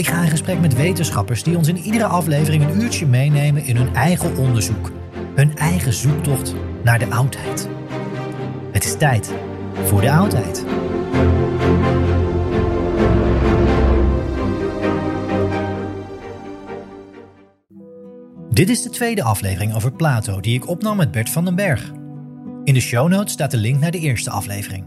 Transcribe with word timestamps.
Ik 0.00 0.06
ga 0.06 0.22
in 0.22 0.30
gesprek 0.30 0.60
met 0.60 0.74
wetenschappers 0.76 1.42
die 1.42 1.56
ons 1.56 1.68
in 1.68 1.76
iedere 1.76 2.04
aflevering 2.04 2.64
een 2.64 2.82
uurtje 2.82 3.06
meenemen 3.06 3.64
in 3.64 3.76
hun 3.76 3.94
eigen 3.94 4.36
onderzoek, 4.36 4.92
hun 5.34 5.56
eigen 5.56 5.92
zoektocht 5.92 6.54
naar 6.84 6.98
de 6.98 7.06
oudheid. 7.06 7.68
Het 8.72 8.84
is 8.84 8.96
tijd 8.96 9.32
voor 9.84 10.00
de 10.00 10.10
oudheid. 10.10 10.64
Dit 18.50 18.68
is 18.68 18.82
de 18.82 18.90
tweede 18.90 19.22
aflevering 19.22 19.74
over 19.74 19.92
Plato 19.92 20.40
die 20.40 20.54
ik 20.54 20.68
opnam 20.68 20.96
met 20.96 21.10
Bert 21.10 21.30
van 21.30 21.44
den 21.44 21.54
Berg. 21.54 21.92
In 22.64 22.74
de 22.74 22.80
show 22.80 23.08
notes 23.08 23.32
staat 23.32 23.50
de 23.50 23.56
link 23.56 23.80
naar 23.80 23.90
de 23.90 23.98
eerste 23.98 24.30
aflevering. 24.30 24.84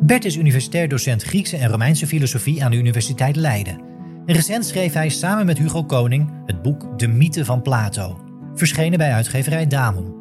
Bert 0.00 0.24
is 0.24 0.36
universitair 0.36 0.88
docent 0.88 1.22
Griekse 1.22 1.56
en 1.56 1.68
Romeinse 1.68 2.06
filosofie 2.06 2.64
aan 2.64 2.70
de 2.70 2.76
Universiteit 2.76 3.36
Leiden. 3.36 3.91
En 4.26 4.34
recent 4.34 4.64
schreef 4.64 4.92
hij 4.92 5.08
samen 5.08 5.46
met 5.46 5.58
Hugo 5.58 5.84
Koning 5.84 6.30
het 6.46 6.62
boek 6.62 6.98
De 6.98 7.08
Mythe 7.08 7.44
van 7.44 7.62
Plato, 7.62 8.18
verschenen 8.54 8.98
bij 8.98 9.12
uitgeverij 9.12 9.66
Damon. 9.66 10.14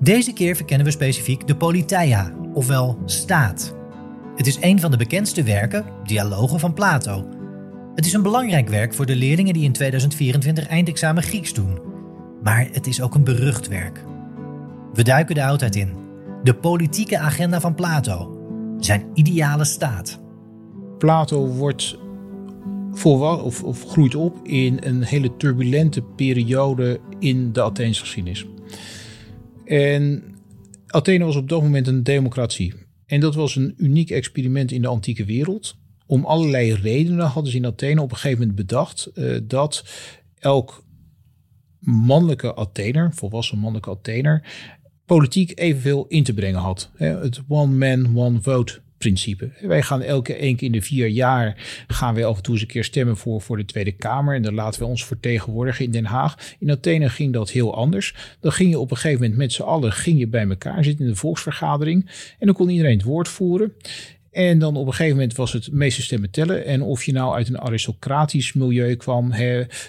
Deze 0.00 0.32
keer 0.32 0.56
verkennen 0.56 0.86
we 0.86 0.92
specifiek 0.92 1.46
de 1.46 1.56
Politeia, 1.56 2.32
ofwel 2.52 2.98
staat. 3.04 3.74
Het 4.36 4.46
is 4.46 4.58
een 4.60 4.80
van 4.80 4.90
de 4.90 4.96
bekendste 4.96 5.42
werken, 5.42 5.84
dialogen 6.04 6.60
van 6.60 6.72
Plato. 6.72 7.28
Het 7.94 8.06
is 8.06 8.12
een 8.12 8.22
belangrijk 8.22 8.68
werk 8.68 8.94
voor 8.94 9.06
de 9.06 9.16
leerlingen 9.16 9.54
die 9.54 9.64
in 9.64 9.72
2024 9.72 10.66
eindexamen 10.66 11.22
Grieks 11.22 11.54
doen. 11.54 11.78
Maar 12.42 12.68
het 12.72 12.86
is 12.86 13.00
ook 13.00 13.14
een 13.14 13.24
berucht 13.24 13.68
werk. 13.68 14.04
We 14.92 15.02
duiken 15.02 15.34
de 15.34 15.44
oudheid 15.44 15.76
in. 15.76 15.94
De 16.42 16.54
politieke 16.54 17.18
agenda 17.18 17.60
van 17.60 17.74
Plato. 17.74 18.38
Zijn 18.78 19.06
ideale 19.14 19.64
staat. 19.64 20.20
Plato 20.98 21.46
wordt 21.46 21.98
volwa- 22.96 23.42
of, 23.62 23.84
groeit 23.86 24.14
op 24.14 24.46
in 24.46 24.78
een 24.80 25.02
hele 25.02 25.36
turbulente 25.36 26.02
periode 26.02 27.00
in 27.18 27.52
de 27.52 27.62
Atheense 27.62 28.00
geschiedenis. 28.00 28.46
En 29.64 30.22
Athene 30.86 31.24
was 31.24 31.36
op 31.36 31.48
dat 31.48 31.62
moment 31.62 31.86
een 31.86 32.02
democratie. 32.02 32.74
En 33.06 33.20
dat 33.20 33.34
was 33.34 33.56
een 33.56 33.74
uniek 33.76 34.10
experiment 34.10 34.72
in 34.72 34.82
de 34.82 34.88
antieke 34.88 35.24
wereld. 35.24 35.76
Om 36.06 36.24
allerlei 36.24 36.72
redenen 36.72 37.26
hadden 37.26 37.52
ze 37.52 37.58
in 37.58 37.66
Athene 37.66 38.02
op 38.02 38.10
een 38.10 38.16
gegeven 38.16 38.38
moment 38.38 38.56
bedacht 38.56 39.06
eh, 39.06 39.38
dat 39.42 39.84
elk 40.38 40.84
mannelijke 41.78 42.54
Athener, 42.54 43.14
volwassen 43.14 43.58
mannelijke 43.58 43.90
Athener, 43.90 44.48
politiek 45.06 45.58
evenveel 45.60 46.06
in 46.08 46.24
te 46.24 46.34
brengen 46.34 46.60
had. 46.60 46.90
Het 46.94 47.40
one 47.48 47.96
man, 47.96 48.18
one 48.18 48.42
vote 48.42 48.80
principe. 49.06 49.50
Wij 49.60 49.82
gaan 49.82 50.02
elke 50.02 50.34
één 50.34 50.56
keer 50.56 50.66
in 50.66 50.72
de 50.72 50.82
vier 50.82 51.08
jaar 51.08 51.84
gaan 51.86 52.14
we 52.14 52.24
af 52.24 52.36
en 52.36 52.42
toe 52.42 52.52
eens 52.52 52.62
een 52.62 52.68
keer 52.68 52.84
stemmen 52.84 53.16
voor, 53.16 53.40
voor 53.40 53.56
de 53.56 53.64
Tweede 53.64 53.92
Kamer. 53.92 54.34
En 54.34 54.42
dan 54.42 54.54
laten 54.54 54.80
we 54.80 54.86
ons 54.86 55.04
vertegenwoordigen 55.04 55.84
in 55.84 55.90
Den 55.90 56.04
Haag. 56.04 56.54
In 56.58 56.70
Athene 56.70 57.08
ging 57.08 57.32
dat 57.32 57.50
heel 57.50 57.74
anders. 57.74 58.14
Dan 58.40 58.52
ging 58.52 58.70
je 58.70 58.78
op 58.78 58.90
een 58.90 58.96
gegeven 58.96 59.20
moment 59.20 59.38
met 59.38 59.52
z'n 59.52 59.62
allen 59.62 59.92
ging 59.92 60.18
je 60.18 60.28
bij 60.28 60.48
elkaar 60.48 60.84
zitten 60.84 61.04
in 61.04 61.10
de 61.10 61.16
volksvergadering. 61.16 62.10
En 62.38 62.46
dan 62.46 62.54
kon 62.54 62.68
iedereen 62.68 62.96
het 62.96 63.06
woord 63.06 63.28
voeren. 63.28 63.72
En 64.30 64.58
dan 64.58 64.76
op 64.76 64.86
een 64.86 64.92
gegeven 64.92 65.16
moment 65.16 65.36
was 65.36 65.52
het 65.52 65.72
meeste 65.72 66.02
stemmen 66.02 66.30
tellen. 66.30 66.64
En 66.64 66.82
of 66.82 67.04
je 67.04 67.12
nou 67.12 67.34
uit 67.34 67.48
een 67.48 67.60
aristocratisch 67.60 68.52
milieu 68.52 68.96
kwam, 68.96 69.32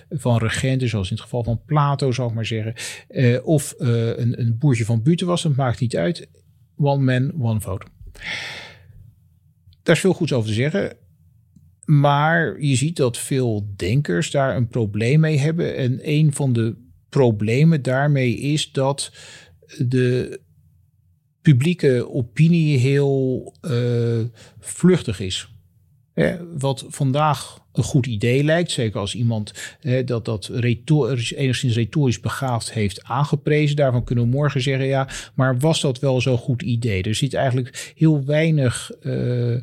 van 0.09 0.37
regenten, 0.37 0.89
zoals 0.89 1.09
in 1.09 1.15
het 1.15 1.23
geval 1.23 1.43
van 1.43 1.61
Plato, 1.65 2.11
zou 2.11 2.29
ik 2.29 2.35
maar 2.35 2.45
zeggen. 2.45 2.73
eh, 3.07 3.45
of 3.47 3.71
eh, 3.71 4.17
een, 4.17 4.39
een 4.39 4.57
boertje 4.57 4.85
van 4.85 5.01
Buten 5.01 5.27
was, 5.27 5.41
dat 5.41 5.55
maakt 5.55 5.79
niet 5.79 5.95
uit. 5.95 6.27
One 6.77 7.03
man, 7.03 7.43
one 7.43 7.61
vote. 7.61 7.85
Daar 9.87 9.95
is 9.95 10.01
veel 10.01 10.13
goeds 10.13 10.33
over 10.33 10.49
te 10.49 10.55
zeggen. 10.55 10.97
Maar 11.85 12.61
je 12.61 12.75
ziet 12.75 12.95
dat 12.95 13.17
veel 13.17 13.73
denkers 13.75 14.31
daar 14.31 14.55
een 14.55 14.67
probleem 14.67 15.19
mee 15.19 15.37
hebben. 15.37 15.75
En 15.75 15.99
een 16.01 16.33
van 16.33 16.53
de 16.53 16.75
problemen 17.09 17.81
daarmee 17.81 18.37
is 18.37 18.71
dat 18.71 19.11
de 19.77 20.39
publieke 21.41 22.09
opinie 22.09 22.77
heel 22.77 23.53
eh, 23.61 24.19
vluchtig 24.59 25.19
is. 25.19 25.49
Wat 26.57 26.85
vandaag 26.87 27.66
een 27.77 27.83
goed 27.83 28.05
idee 28.05 28.43
lijkt, 28.43 28.71
zeker 28.71 28.99
als 28.99 29.15
iemand 29.15 29.53
dat 30.05 30.25
dat 30.25 30.49
retorisch, 30.53 31.33
enigszins 31.33 31.75
retorisch 31.75 32.19
begaafd 32.19 32.71
heeft 32.71 33.03
aangeprezen. 33.03 33.75
Daarvan 33.75 34.03
kunnen 34.03 34.23
we 34.23 34.29
morgen 34.29 34.61
zeggen, 34.61 34.85
ja, 34.85 35.07
maar 35.33 35.59
was 35.59 35.81
dat 35.81 35.99
wel 35.99 36.21
zo'n 36.21 36.37
goed 36.37 36.61
idee? 36.61 37.03
Er 37.03 37.15
zit 37.15 37.33
eigenlijk 37.33 37.93
heel 37.95 38.25
weinig 38.25 38.91
eh, 39.01 39.55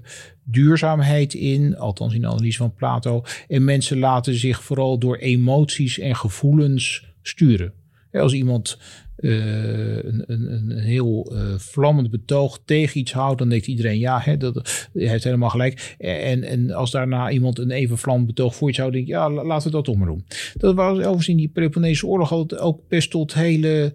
duurzaamheid 0.44 1.34
in, 1.34 1.76
althans 1.76 2.14
in 2.14 2.20
de 2.20 2.26
analyse 2.26 2.58
van 2.58 2.75
Plato. 2.75 3.25
En 3.49 3.64
mensen 3.64 3.99
laten 3.99 4.34
zich 4.34 4.62
vooral 4.62 4.99
door 4.99 5.17
emoties 5.17 5.99
en 5.99 6.17
gevoelens 6.17 7.05
sturen. 7.22 7.72
Als 8.12 8.32
iemand 8.32 8.78
eh, 9.16 9.96
een, 9.96 10.22
een, 10.26 10.52
een 10.52 10.78
heel 10.78 11.32
eh, 11.32 11.58
vlammend 11.58 12.11
betoog 12.11 12.58
tegen 12.64 13.00
iets 13.00 13.12
houdt, 13.12 13.38
dan 13.38 13.49
denkt 13.49 13.66
iedereen 13.66 13.99
ja, 13.99 14.20
hè, 14.20 14.37
dat, 14.37 14.88
hij 14.93 15.08
heeft 15.08 15.25
helemaal 15.25 15.49
gelijk. 15.49 15.94
En, 15.99 16.43
en 16.43 16.70
als 16.70 16.90
daarna 16.90 17.31
iemand 17.31 17.58
een 17.58 17.70
even 17.70 17.99
vlammend 17.99 18.26
betoog 18.26 18.55
voor 18.55 18.69
iets 18.69 18.78
houdt, 18.78 18.93
denk 18.94 19.06
ik 19.06 19.12
ja, 19.12 19.31
la- 19.31 19.44
laten 19.44 19.66
we 19.66 19.72
dat 19.72 19.84
toch 19.84 19.96
maar 19.96 20.06
doen. 20.06 20.25
Dat 20.55 20.75
was 20.75 20.99
overigens 20.99 21.28
in 21.28 21.37
die 21.37 21.49
Peloponnese 21.49 22.06
oorlog 22.06 22.58
ook 22.58 22.81
best 22.88 23.11
tot 23.11 23.34
hele 23.34 23.94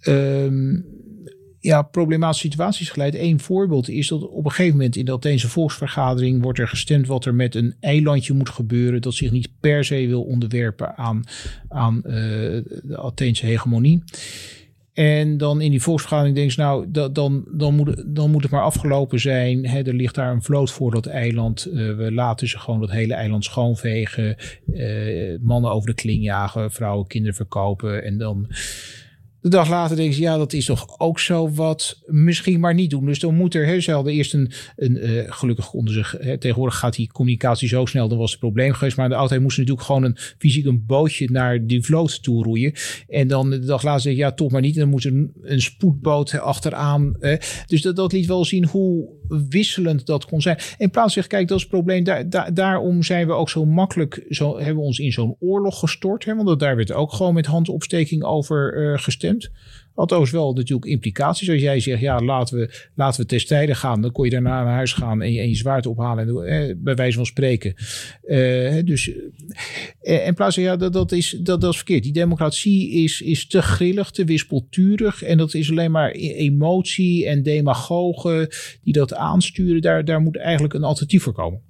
ehm, 0.00 0.76
ja, 1.60 1.82
problematische 1.82 2.46
situaties 2.46 2.90
geleid. 2.90 3.14
Eén 3.14 3.40
voorbeeld 3.40 3.88
is 3.88 4.08
dat 4.08 4.28
op 4.28 4.44
een 4.44 4.50
gegeven 4.50 4.76
moment 4.76 4.96
in 4.96 5.04
de 5.04 5.12
Atheense 5.12 5.48
volksvergadering 5.48 6.42
wordt 6.42 6.58
er 6.58 6.68
gestemd 6.68 7.06
wat 7.06 7.24
er 7.24 7.34
met 7.34 7.54
een 7.54 7.74
eilandje 7.80 8.34
moet 8.34 8.48
gebeuren. 8.48 9.02
Dat 9.02 9.14
zich 9.14 9.30
niet 9.30 9.48
per 9.60 9.84
se 9.84 10.06
wil 10.06 10.22
onderwerpen 10.22 10.96
aan, 10.96 11.24
aan 11.68 11.96
uh, 11.96 12.12
de 12.82 12.98
Atheense 12.98 13.46
hegemonie. 13.46 14.02
En 14.92 15.36
dan 15.36 15.60
in 15.60 15.70
die 15.70 15.82
volksvergadering 15.82 16.36
denken 16.36 16.60
nou, 16.60 16.90
dan, 17.12 17.44
dan, 17.52 17.74
moet, 17.74 18.04
dan 18.06 18.30
moet 18.30 18.42
het 18.42 18.50
maar 18.50 18.62
afgelopen 18.62 19.20
zijn. 19.20 19.66
Hè, 19.66 19.82
er 19.82 19.94
ligt 19.94 20.14
daar 20.14 20.32
een 20.32 20.42
vloot 20.42 20.70
voor 20.70 20.90
dat 20.90 21.06
eiland. 21.06 21.66
Uh, 21.66 21.96
we 21.96 22.12
laten 22.12 22.48
ze 22.48 22.58
gewoon 22.58 22.80
dat 22.80 22.90
hele 22.90 23.14
eiland 23.14 23.44
schoonvegen. 23.44 24.36
Uh, 24.66 25.38
mannen 25.40 25.70
over 25.70 25.88
de 25.88 25.94
kling 25.94 26.22
jagen, 26.22 26.72
vrouwen, 26.72 27.06
kinderen 27.06 27.36
verkopen. 27.36 28.04
En 28.04 28.18
dan 28.18 28.46
de 29.50 29.56
dag 29.56 29.68
later 29.68 29.96
denken 29.96 30.14
ze, 30.14 30.20
ja, 30.20 30.36
dat 30.36 30.52
is 30.52 30.64
toch 30.64 30.98
ook 30.98 31.18
zo 31.20 31.50
wat. 31.50 31.98
Misschien 32.06 32.60
maar 32.60 32.74
niet 32.74 32.90
doen. 32.90 33.04
Dus 33.04 33.18
dan 33.18 33.34
moet 33.34 33.54
er, 33.54 33.66
hè, 33.66 33.80
ze 33.80 33.92
hadden 33.92 34.12
eerst 34.12 34.34
een, 34.34 34.50
een 34.76 34.96
uh, 34.96 35.22
gelukkig 35.26 35.72
onder 35.72 35.94
zich. 35.94 36.16
Hè, 36.18 36.38
tegenwoordig 36.38 36.78
gaat 36.78 36.94
die 36.94 37.12
communicatie 37.12 37.68
zo 37.68 37.86
snel, 37.86 38.08
dan 38.08 38.18
was 38.18 38.30
het 38.30 38.40
probleem 38.40 38.72
geweest. 38.72 38.96
Maar 38.96 39.08
de 39.08 39.14
altijd 39.14 39.40
moesten 39.40 39.62
natuurlijk 39.62 39.88
gewoon 39.88 40.04
een 40.04 40.16
fysiek 40.38 40.66
een 40.66 40.86
bootje 40.86 41.30
naar 41.30 41.66
die 41.66 41.82
vloot 41.82 42.22
toe 42.22 42.44
roeien. 42.44 42.72
En 43.08 43.28
dan 43.28 43.50
de 43.50 43.58
dag 43.58 43.82
later 43.82 44.00
zeggen, 44.00 44.22
ja, 44.22 44.32
toch 44.32 44.50
maar 44.50 44.60
niet. 44.60 44.74
En 44.74 44.80
dan 44.80 44.90
moet 44.90 45.04
er 45.04 45.12
een, 45.12 45.32
een 45.42 45.60
spoedboot 45.60 46.38
achteraan. 46.38 47.16
Dus 47.66 47.82
dat, 47.82 47.96
dat 47.96 48.12
liet 48.12 48.26
wel 48.26 48.44
zien 48.44 48.66
hoe 48.66 49.08
wisselend 49.28 50.06
dat 50.06 50.24
kon 50.24 50.40
zijn. 50.40 50.58
In 50.78 50.90
plaats 50.90 51.14
van, 51.14 51.26
kijk, 51.26 51.48
dat 51.48 51.56
is 51.56 51.62
het 51.62 51.72
probleem. 51.72 52.04
Daar, 52.04 52.30
daar, 52.30 52.54
daarom 52.54 53.02
zijn 53.02 53.26
we 53.26 53.32
ook 53.32 53.50
zo 53.50 53.64
makkelijk, 53.64 54.24
zo 54.30 54.56
hebben 54.56 54.76
we 54.76 54.80
ons 54.80 54.98
in 54.98 55.12
zo'n 55.12 55.36
oorlog 55.38 55.78
gestort. 55.78 56.24
Want 56.24 56.60
daar 56.60 56.76
werd 56.76 56.92
ook 56.92 57.12
gewoon 57.12 57.34
met 57.34 57.46
handopsteking 57.46 58.22
over 58.22 58.76
uh, 58.76 58.98
gestemd. 58.98 59.37
Althans 59.98 60.30
wel 60.30 60.52
natuurlijk 60.52 60.90
implicaties. 60.90 61.50
Als 61.50 61.60
jij 61.60 61.80
zegt, 61.80 62.00
ja, 62.00 62.20
laten 62.20 62.58
we, 62.58 62.88
laten 62.94 63.26
we 63.26 63.74
gaan. 63.74 64.00
Dan 64.00 64.12
kon 64.12 64.24
je 64.24 64.30
daarna 64.30 64.64
naar 64.64 64.74
huis 64.74 64.92
gaan 64.92 65.22
en 65.22 65.32
je, 65.32 65.40
en 65.40 65.54
zwaard 65.54 65.86
ophalen. 65.86 66.28
En, 66.28 66.68
eh, 66.68 66.74
bij 66.76 66.94
wijze 66.94 67.16
van 67.16 67.26
spreken. 67.26 67.74
Uh, 68.24 68.84
dus 68.84 69.08
uh, 70.02 70.26
in 70.26 70.34
plaats 70.34 70.54
van, 70.54 70.64
ja, 70.64 70.76
dat, 70.76 70.92
dat, 70.92 71.12
is, 71.12 71.36
dat, 71.40 71.60
dat 71.60 71.70
is 71.70 71.76
verkeerd. 71.76 72.02
Die 72.02 72.12
democratie 72.12 72.90
is, 72.90 73.20
is 73.20 73.46
te 73.46 73.62
grillig, 73.62 74.10
te 74.10 74.24
wispelturig. 74.24 75.22
En 75.22 75.38
dat 75.38 75.54
is 75.54 75.70
alleen 75.70 75.90
maar 75.90 76.10
e-, 76.10 76.32
emotie 76.32 77.26
en 77.26 77.42
demagogen 77.42 78.48
die 78.82 78.92
dat 78.92 79.14
aansturen. 79.14 79.82
Daar, 79.82 80.04
daar 80.04 80.20
moet 80.20 80.36
eigenlijk 80.36 80.74
een 80.74 80.84
alternatief 80.84 81.22
voor 81.22 81.32
komen. 81.32 81.60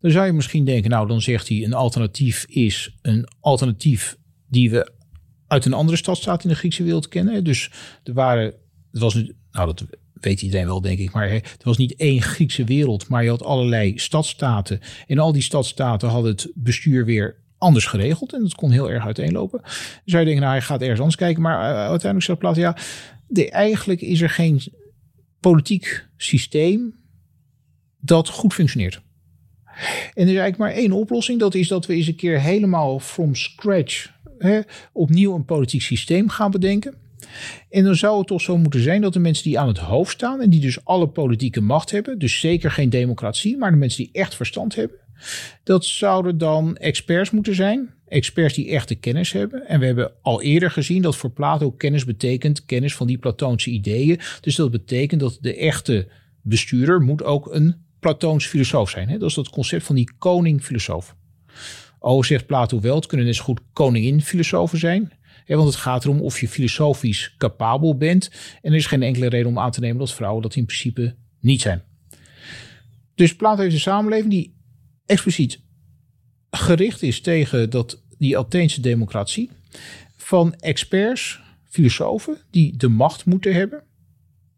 Dan 0.00 0.10
zou 0.10 0.26
je 0.26 0.32
misschien 0.32 0.64
denken, 0.64 0.90
nou 0.90 1.08
dan 1.08 1.22
zegt 1.22 1.48
hij 1.48 1.64
een 1.64 1.74
alternatief 1.74 2.44
is 2.48 2.96
een 3.02 3.28
alternatief 3.40 4.16
die 4.48 4.70
we 4.70 4.94
uit 5.46 5.64
een 5.64 5.72
andere 5.72 5.96
stadstaat 5.96 6.42
in 6.42 6.48
de 6.48 6.56
Griekse 6.56 6.82
wereld 6.82 7.08
kennen. 7.08 7.44
Dus 7.44 7.70
er 8.04 8.12
waren, 8.12 8.44
het 8.92 9.00
was 9.00 9.14
nu, 9.14 9.36
nou 9.50 9.66
dat 9.66 9.84
weet 10.12 10.42
iedereen 10.42 10.66
wel 10.66 10.80
denk 10.80 10.98
ik, 10.98 11.12
maar 11.12 11.30
het 11.30 11.62
was 11.62 11.76
niet 11.76 11.94
één 11.96 12.22
Griekse 12.22 12.64
wereld, 12.64 13.08
maar 13.08 13.22
je 13.22 13.30
had 13.30 13.44
allerlei 13.44 13.98
stadstaten. 13.98 14.80
En 15.06 15.18
al 15.18 15.32
die 15.32 15.42
stadstaten 15.42 16.08
hadden 16.08 16.30
het 16.30 16.50
bestuur 16.54 17.04
weer 17.04 17.44
anders 17.58 17.86
geregeld 17.86 18.32
en 18.32 18.42
dat 18.42 18.54
kon 18.54 18.70
heel 18.70 18.90
erg 18.90 19.04
uiteenlopen. 19.04 19.60
Dan 19.62 19.70
zou 20.04 20.18
je 20.18 20.24
denken, 20.24 20.42
nou 20.42 20.56
hij 20.56 20.62
gaat 20.62 20.80
ergens 20.80 20.98
anders 20.98 21.16
kijken, 21.16 21.42
maar 21.42 21.58
uh, 21.58 21.76
uiteindelijk 21.76 22.22
zegt 22.22 22.38
Plato, 22.38 22.60
ja, 22.60 22.76
de, 23.26 23.50
eigenlijk 23.50 24.00
is 24.00 24.20
er 24.20 24.30
geen 24.30 24.62
politiek 25.40 26.06
systeem 26.16 26.94
dat 28.00 28.28
goed 28.28 28.54
functioneert. 28.54 29.00
En 30.14 30.22
er 30.22 30.32
is 30.32 30.38
eigenlijk 30.38 30.58
maar 30.58 30.72
één 30.72 30.92
oplossing. 30.92 31.40
Dat 31.40 31.54
is 31.54 31.68
dat 31.68 31.86
we 31.86 31.94
eens 31.94 32.06
een 32.06 32.16
keer 32.16 32.40
helemaal 32.40 33.00
from 33.00 33.34
scratch 33.34 34.14
opnieuw 34.92 35.34
een 35.34 35.44
politiek 35.44 35.82
systeem 35.82 36.28
gaan 36.28 36.50
bedenken. 36.50 36.94
En 37.70 37.84
dan 37.84 37.94
zou 37.94 38.18
het 38.18 38.26
toch 38.26 38.40
zo 38.40 38.58
moeten 38.58 38.82
zijn 38.82 39.00
dat 39.00 39.12
de 39.12 39.18
mensen 39.18 39.44
die 39.44 39.58
aan 39.58 39.68
het 39.68 39.78
hoofd 39.78 40.12
staan 40.12 40.40
en 40.40 40.50
die 40.50 40.60
dus 40.60 40.84
alle 40.84 41.08
politieke 41.08 41.60
macht 41.60 41.90
hebben, 41.90 42.18
dus 42.18 42.40
zeker 42.40 42.70
geen 42.70 42.90
democratie, 42.90 43.56
maar 43.56 43.70
de 43.70 43.76
mensen 43.76 44.04
die 44.04 44.12
echt 44.12 44.34
verstand 44.34 44.74
hebben, 44.74 44.96
dat 45.62 45.84
zouden 45.84 46.38
dan 46.38 46.76
experts 46.76 47.30
moeten 47.30 47.54
zijn. 47.54 47.94
Experts 48.08 48.54
die 48.54 48.70
echte 48.70 48.94
kennis 48.94 49.32
hebben. 49.32 49.66
En 49.66 49.80
we 49.80 49.86
hebben 49.86 50.12
al 50.22 50.42
eerder 50.42 50.70
gezien 50.70 51.02
dat 51.02 51.16
voor 51.16 51.30
Plato 51.30 51.70
kennis 51.70 52.04
betekent 52.04 52.64
kennis 52.64 52.94
van 52.94 53.06
die 53.06 53.18
Platoonse 53.18 53.70
ideeën. 53.70 54.20
Dus 54.40 54.56
dat 54.56 54.70
betekent 54.70 55.20
dat 55.20 55.38
de 55.40 55.56
echte 55.56 56.08
bestuurder 56.42 57.00
moet 57.00 57.22
ook 57.22 57.54
een 57.54 57.74
Platoons 58.00 58.46
filosoof 58.46 58.90
zijn. 58.90 59.08
Hè? 59.08 59.18
Dat 59.18 59.28
is 59.28 59.34
dat 59.34 59.50
concept 59.50 59.84
van 59.84 59.94
die 59.94 60.10
koning-filosoof. 60.18 61.16
Oh, 61.98 62.22
zegt 62.22 62.46
Plato 62.46 62.80
wel, 62.80 62.94
het 62.94 63.06
kunnen 63.06 63.34
zo 63.34 63.44
goed 63.44 63.60
koningin-filosofen 63.72 64.78
zijn. 64.78 65.12
want 65.46 65.66
het 65.66 65.76
gaat 65.76 66.04
erom 66.04 66.20
of 66.20 66.40
je 66.40 66.48
filosofisch 66.48 67.34
capabel 67.38 67.96
bent. 67.96 68.30
En 68.62 68.70
er 68.70 68.78
is 68.78 68.86
geen 68.86 69.02
enkele 69.02 69.28
reden 69.28 69.48
om 69.48 69.58
aan 69.58 69.70
te 69.70 69.80
nemen 69.80 69.98
dat 69.98 70.14
vrouwen 70.14 70.42
dat 70.42 70.56
in 70.56 70.64
principe 70.64 71.14
niet 71.40 71.60
zijn. 71.60 71.82
Dus 73.14 73.36
Plato 73.36 73.62
heeft 73.62 73.74
een 73.74 73.80
samenleving 73.80 74.30
die 74.30 74.54
expliciet 75.06 75.60
gericht 76.50 77.02
is 77.02 77.20
tegen 77.20 77.70
dat, 77.70 78.02
die 78.18 78.38
Atheense 78.38 78.80
democratie. 78.80 79.50
Van 80.16 80.54
experts, 80.54 81.40
filosofen, 81.64 82.38
die 82.50 82.76
de 82.76 82.88
macht 82.88 83.24
moeten 83.24 83.54
hebben. 83.54 83.82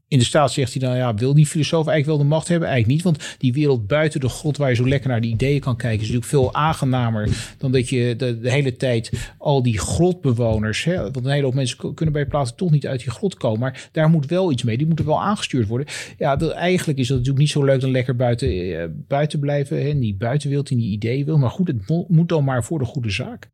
In 0.09 0.19
de 0.19 0.25
staat 0.25 0.53
zegt 0.53 0.73
hij 0.73 0.89
dan, 0.89 0.97
ja, 0.97 1.15
wil 1.15 1.35
die 1.35 1.47
filosoof 1.47 1.87
eigenlijk 1.87 2.19
wel 2.19 2.29
de 2.29 2.35
macht 2.35 2.49
hebben? 2.49 2.69
Eigenlijk 2.69 2.97
niet, 2.97 3.17
want 3.19 3.37
die 3.39 3.53
wereld 3.53 3.87
buiten 3.87 4.21
de 4.21 4.29
grot 4.29 4.57
waar 4.57 4.69
je 4.69 4.75
zo 4.75 4.89
lekker 4.89 5.09
naar 5.09 5.21
die 5.21 5.33
ideeën 5.33 5.61
kan 5.61 5.77
kijken, 5.77 6.01
is 6.01 6.07
natuurlijk 6.07 6.31
veel 6.31 6.55
aangenamer 6.55 7.55
dan 7.59 7.73
dat 7.73 7.89
je 7.89 8.15
de, 8.17 8.39
hele 8.43 8.77
tijd 8.77 9.33
al 9.39 9.63
die 9.63 9.79
grotbewoners, 9.79 10.85
hè, 10.85 11.03
want 11.03 11.17
een 11.17 11.31
hele 11.31 11.45
hoop 11.45 11.55
mensen 11.55 11.95
kunnen 11.95 12.15
bij 12.15 12.27
plaatsen 12.27 12.57
toch 12.57 12.71
niet 12.71 12.87
uit 12.87 13.01
die 13.01 13.11
grot 13.11 13.35
komen, 13.35 13.61
maar 13.61 13.89
daar 13.93 14.09
moet 14.09 14.27
wel 14.27 14.53
iets 14.53 14.63
mee, 14.63 14.77
die 14.77 14.87
moeten 14.87 15.05
wel 15.05 15.23
aangestuurd 15.23 15.69
worden. 15.69 15.87
Ja, 16.19 16.37
dat, 16.37 16.51
eigenlijk 16.51 16.99
is 16.99 17.07
dat 17.07 17.17
natuurlijk 17.17 17.45
niet 17.45 17.53
zo 17.53 17.65
leuk 17.65 17.81
dan 17.81 17.91
lekker 17.91 18.17
buiten, 18.17 18.67
uh, 18.67 18.85
buiten 18.91 19.39
blijven, 19.41 19.83
hè, 19.83 19.99
die 19.99 20.17
buitenwereld, 20.17 20.71
in 20.71 20.79
die 20.79 20.91
ideeën 20.91 21.25
wil, 21.25 21.39
maar 21.39 21.51
goed, 21.51 21.69
het 21.69 22.09
moet 22.09 22.29
dan 22.29 22.45
maar 22.45 22.65
voor 22.65 22.79
de 22.79 22.85
goede 22.85 23.11
zaak. 23.11 23.51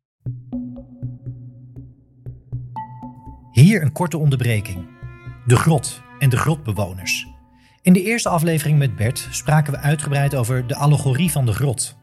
Hier 3.51 3.81
een 3.81 3.91
korte 3.91 4.17
onderbreking. 4.17 4.85
De 5.45 5.55
grot 5.55 6.03
en 6.19 6.29
de 6.29 6.37
grotbewoners. 6.37 7.27
In 7.81 7.93
de 7.93 8.03
eerste 8.03 8.29
aflevering 8.29 8.77
met 8.77 8.95
Bert 8.95 9.27
spraken 9.31 9.73
we 9.73 9.79
uitgebreid 9.79 10.35
over 10.35 10.67
de 10.67 10.75
allegorie 10.75 11.31
van 11.31 11.45
de 11.45 11.53
grot. 11.53 11.97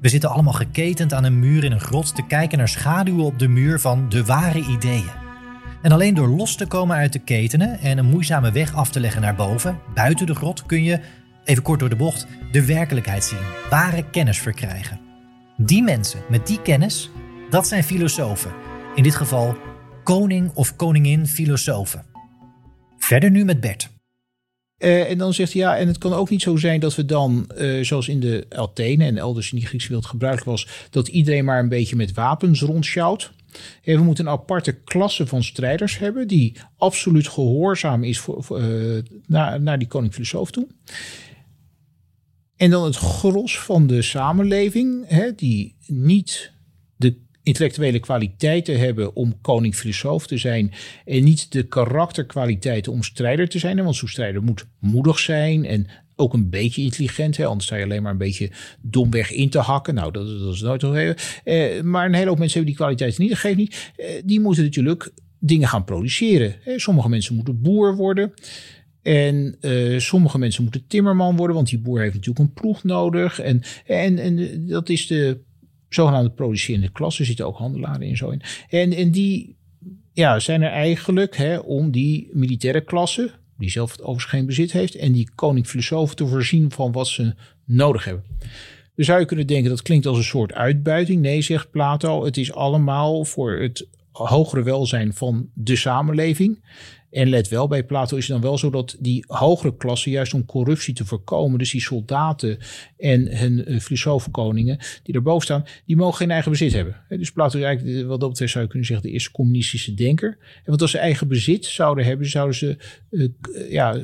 We 0.00 0.08
zitten 0.08 0.30
allemaal 0.30 0.52
geketend 0.52 1.12
aan 1.12 1.24
een 1.24 1.38
muur 1.38 1.64
in 1.64 1.72
een 1.72 1.80
grot 1.80 2.14
te 2.14 2.26
kijken 2.26 2.58
naar 2.58 2.68
schaduwen 2.68 3.24
op 3.24 3.38
de 3.38 3.48
muur 3.48 3.80
van 3.80 4.08
de 4.08 4.24
ware 4.24 4.60
ideeën. 4.60 5.10
En 5.82 5.92
alleen 5.92 6.14
door 6.14 6.28
los 6.28 6.56
te 6.56 6.66
komen 6.66 6.96
uit 6.96 7.12
de 7.12 7.18
ketenen 7.18 7.78
en 7.80 7.98
een 7.98 8.06
moeizame 8.06 8.52
weg 8.52 8.74
af 8.74 8.90
te 8.90 9.00
leggen 9.00 9.20
naar 9.20 9.34
boven, 9.34 9.78
buiten 9.94 10.26
de 10.26 10.34
grot, 10.34 10.66
kun 10.66 10.82
je, 10.82 11.00
even 11.44 11.62
kort 11.62 11.80
door 11.80 11.88
de 11.88 11.96
bocht, 11.96 12.26
de 12.52 12.64
werkelijkheid 12.66 13.24
zien, 13.24 13.38
ware 13.70 14.10
kennis 14.10 14.38
verkrijgen. 14.38 15.00
Die 15.56 15.82
mensen 15.82 16.20
met 16.28 16.46
die 16.46 16.62
kennis, 16.62 17.10
dat 17.50 17.68
zijn 17.68 17.84
filosofen. 17.84 18.52
In 18.94 19.02
dit 19.02 19.14
geval 19.14 19.56
koning 20.02 20.50
of 20.54 20.76
koningin 20.76 21.26
filosofen. 21.26 22.13
Verder 23.04 23.30
nu 23.30 23.44
met 23.44 23.60
Bert. 23.60 23.88
Uh, 24.78 25.10
en 25.10 25.18
dan 25.18 25.34
zegt 25.34 25.52
hij 25.52 25.62
ja, 25.62 25.76
en 25.76 25.86
het 25.86 25.98
kan 25.98 26.12
ook 26.12 26.30
niet 26.30 26.42
zo 26.42 26.56
zijn 26.56 26.80
dat 26.80 26.94
we 26.94 27.04
dan, 27.04 27.50
uh, 27.56 27.84
zoals 27.84 28.08
in 28.08 28.20
de 28.20 28.46
Athene 28.48 29.04
en 29.04 29.18
elders 29.18 29.52
in 29.52 29.58
die 29.58 29.66
Griekse 29.66 29.88
wereld 29.88 30.06
gebruikelijk 30.06 30.50
was, 30.50 30.68
dat 30.90 31.08
iedereen 31.08 31.44
maar 31.44 31.58
een 31.58 31.68
beetje 31.68 31.96
met 31.96 32.12
wapens 32.12 32.60
rondsjouwt. 32.60 33.32
En 33.82 33.96
we 33.96 34.02
moeten 34.02 34.26
een 34.26 34.32
aparte 34.32 34.72
klasse 34.72 35.26
van 35.26 35.42
strijders 35.42 35.98
hebben 35.98 36.28
die 36.28 36.56
absoluut 36.76 37.28
gehoorzaam 37.28 38.04
is 38.04 38.18
voor, 38.18 38.60
uh, 38.60 39.02
naar, 39.26 39.60
naar 39.60 39.78
die 39.78 39.88
koning-filosoof 39.88 40.50
toe. 40.50 40.66
En 42.56 42.70
dan 42.70 42.84
het 42.84 42.96
gros 42.96 43.58
van 43.58 43.86
de 43.86 44.02
samenleving, 44.02 45.04
hè, 45.08 45.34
die 45.34 45.76
niet 45.86 46.53
intellectuele 47.44 47.98
kwaliteiten 47.98 48.78
hebben 48.78 49.16
om 49.16 49.40
koning-filosoof 49.40 50.26
te 50.26 50.38
zijn. 50.38 50.72
En 51.04 51.24
niet 51.24 51.52
de 51.52 51.62
karakterkwaliteiten 51.62 52.92
om 52.92 53.02
strijder 53.02 53.48
te 53.48 53.58
zijn. 53.58 53.82
Want 53.82 53.96
zo'n 53.96 54.08
strijder 54.08 54.42
moet 54.42 54.66
moedig 54.78 55.18
zijn 55.18 55.64
en 55.64 55.86
ook 56.16 56.32
een 56.32 56.50
beetje 56.50 56.82
intelligent. 56.82 57.36
Hè? 57.36 57.44
Anders 57.44 57.64
sta 57.64 57.76
je 57.76 57.84
alleen 57.84 58.02
maar 58.02 58.12
een 58.12 58.18
beetje 58.18 58.50
domweg 58.80 59.30
in 59.30 59.50
te 59.50 59.58
hakken. 59.58 59.94
Nou, 59.94 60.12
dat, 60.12 60.38
dat 60.40 60.54
is 60.54 60.60
nooit 60.60 60.80
zo. 60.80 60.92
Eh, 60.92 61.82
maar 61.82 62.06
een 62.06 62.14
hele 62.14 62.28
hoop 62.28 62.38
mensen 62.38 62.58
hebben 62.58 62.76
die 62.76 62.84
kwaliteiten 62.84 63.22
niet. 63.22 63.30
Dat 63.30 63.40
geeft 63.40 63.56
niet. 63.56 63.92
Eh, 63.96 64.22
die 64.24 64.40
moeten 64.40 64.64
natuurlijk 64.64 65.12
dingen 65.38 65.68
gaan 65.68 65.84
produceren. 65.84 66.54
Sommige 66.76 67.08
mensen 67.08 67.34
moeten 67.34 67.60
boer 67.60 67.96
worden. 67.96 68.32
En 69.02 69.56
uh, 69.60 69.98
sommige 69.98 70.38
mensen 70.38 70.62
moeten 70.62 70.86
timmerman 70.86 71.36
worden, 71.36 71.56
want 71.56 71.68
die 71.68 71.78
boer 71.78 72.00
heeft 72.00 72.14
natuurlijk 72.14 72.38
een 72.38 72.52
ploeg 72.52 72.84
nodig. 72.84 73.40
En, 73.40 73.62
en, 73.86 74.18
en 74.18 74.66
dat 74.66 74.88
is 74.88 75.06
de 75.06 75.40
zogenaamde 75.94 76.30
producerende 76.30 76.88
klasse, 76.88 77.24
zitten 77.24 77.46
ook 77.46 77.56
handelaren 77.56 78.02
in 78.02 78.16
zo 78.16 78.30
in. 78.30 78.42
En, 78.68 78.92
en 78.92 79.10
die 79.10 79.56
ja, 80.12 80.38
zijn 80.38 80.62
er 80.62 80.70
eigenlijk 80.70 81.36
hè, 81.36 81.58
om 81.58 81.90
die 81.90 82.28
militaire 82.32 82.80
klasse, 82.80 83.30
die 83.58 83.70
zelf 83.70 83.90
het 83.90 84.00
overigens 84.00 84.30
geen 84.30 84.46
bezit 84.46 84.72
heeft, 84.72 84.94
en 84.94 85.12
die 85.12 85.28
koning-filosofen 85.34 86.16
te 86.16 86.26
voorzien 86.26 86.70
van 86.70 86.92
wat 86.92 87.08
ze 87.08 87.34
nodig 87.64 88.04
hebben. 88.04 88.24
Dus 88.94 89.06
zou 89.06 89.20
je 89.20 89.26
kunnen 89.26 89.46
denken 89.46 89.70
dat 89.70 89.82
klinkt 89.82 90.06
als 90.06 90.16
een 90.16 90.24
soort 90.24 90.52
uitbuiting. 90.52 91.20
Nee, 91.20 91.42
zegt 91.42 91.70
Plato, 91.70 92.24
het 92.24 92.36
is 92.36 92.52
allemaal 92.52 93.24
voor 93.24 93.52
het 93.52 93.88
hogere 94.22 94.62
welzijn 94.62 95.14
van 95.14 95.48
de 95.54 95.76
samenleving. 95.76 96.62
En 97.10 97.28
let 97.28 97.48
wel, 97.48 97.68
bij 97.68 97.84
Plato 97.84 98.16
is 98.16 98.28
het 98.28 98.32
dan 98.32 98.48
wel 98.48 98.58
zo 98.58 98.70
dat 98.70 98.96
die 99.00 99.24
hogere 99.26 99.76
klassen, 99.76 100.10
juist 100.10 100.34
om 100.34 100.44
corruptie 100.44 100.94
te 100.94 101.04
voorkomen, 101.04 101.58
dus 101.58 101.70
die 101.70 101.80
soldaten 101.80 102.58
en 102.96 103.38
hun 103.38 103.72
uh, 103.72 103.80
filosofenkoningen 103.80 104.78
die 105.02 105.14
erboven 105.14 105.42
staan, 105.42 105.64
die 105.86 105.96
mogen 105.96 106.16
geen 106.16 106.30
eigen 106.30 106.50
bezit 106.50 106.72
hebben. 106.72 106.96
Dus 107.08 107.32
Plato 107.32 107.58
is 107.58 107.64
eigenlijk, 107.64 107.98
eh, 107.98 108.06
wat 108.06 108.20
dat 108.20 108.28
betreft 108.28 108.52
zou 108.52 108.64
je 108.64 108.70
kunnen 108.70 108.88
zeggen, 108.88 109.06
de 109.06 109.12
eerste 109.12 109.30
communistische 109.30 109.94
denker. 109.94 110.38
En 110.40 110.62
want 110.64 110.82
als 110.82 110.90
ze 110.90 110.98
eigen 110.98 111.28
bezit 111.28 111.64
zouden 111.64 112.04
hebben, 112.04 112.28
zouden 112.28 112.56
ze 112.56 112.76
uh, 113.10 113.28
ja, 113.70 113.96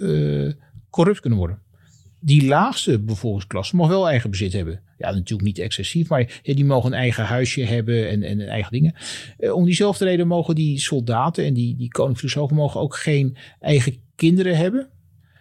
uh, 0.00 0.52
corrupt 0.90 1.20
kunnen 1.20 1.38
worden. 1.38 1.58
Die 2.20 2.46
laagste 2.46 2.98
bevolkingsklasse 2.98 3.76
mag 3.76 3.88
wel 3.88 4.08
eigen 4.08 4.30
bezit 4.30 4.52
hebben. 4.52 4.80
Ja, 4.98 5.10
natuurlijk 5.10 5.48
niet 5.48 5.58
excessief, 5.58 6.08
maar 6.08 6.40
die 6.42 6.64
mogen 6.64 6.92
een 6.92 6.98
eigen 6.98 7.24
huisje 7.24 7.64
hebben 7.64 8.08
en, 8.08 8.22
en 8.22 8.40
eigen 8.40 8.72
dingen. 8.72 8.94
Uh, 9.38 9.54
om 9.54 9.64
diezelfde 9.64 10.04
reden 10.04 10.26
mogen 10.26 10.54
die 10.54 10.78
soldaten 10.78 11.44
en 11.44 11.54
die, 11.54 11.76
die 11.76 11.88
koninklijke 11.88 12.54
mogen 12.54 12.80
ook 12.80 12.96
geen 12.96 13.36
eigen 13.60 13.96
kinderen 14.14 14.56
hebben. 14.56 14.88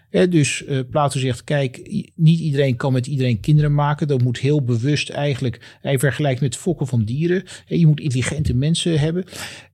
He, 0.10 0.28
dus 0.28 0.64
uh, 0.68 0.80
Plato 0.90 1.20
zegt, 1.20 1.44
kijk, 1.44 1.78
niet 2.16 2.40
iedereen 2.40 2.76
kan 2.76 2.94
met 2.94 3.08
iedereen 3.08 3.40
kinderen 3.40 3.74
maken. 3.74 4.08
Dat 4.08 4.22
moet 4.22 4.40
heel 4.40 4.64
bewust 4.64 5.10
eigenlijk, 5.10 5.78
hij 5.82 6.00
vergelijkt 6.00 6.42
met 6.42 6.56
fokken 6.56 6.88
van 6.88 7.04
dieren. 7.04 7.44
Je 7.66 7.88
moet 7.88 8.00
intelligente 8.00 8.54
mensen 8.54 9.00
hebben. 9.00 9.26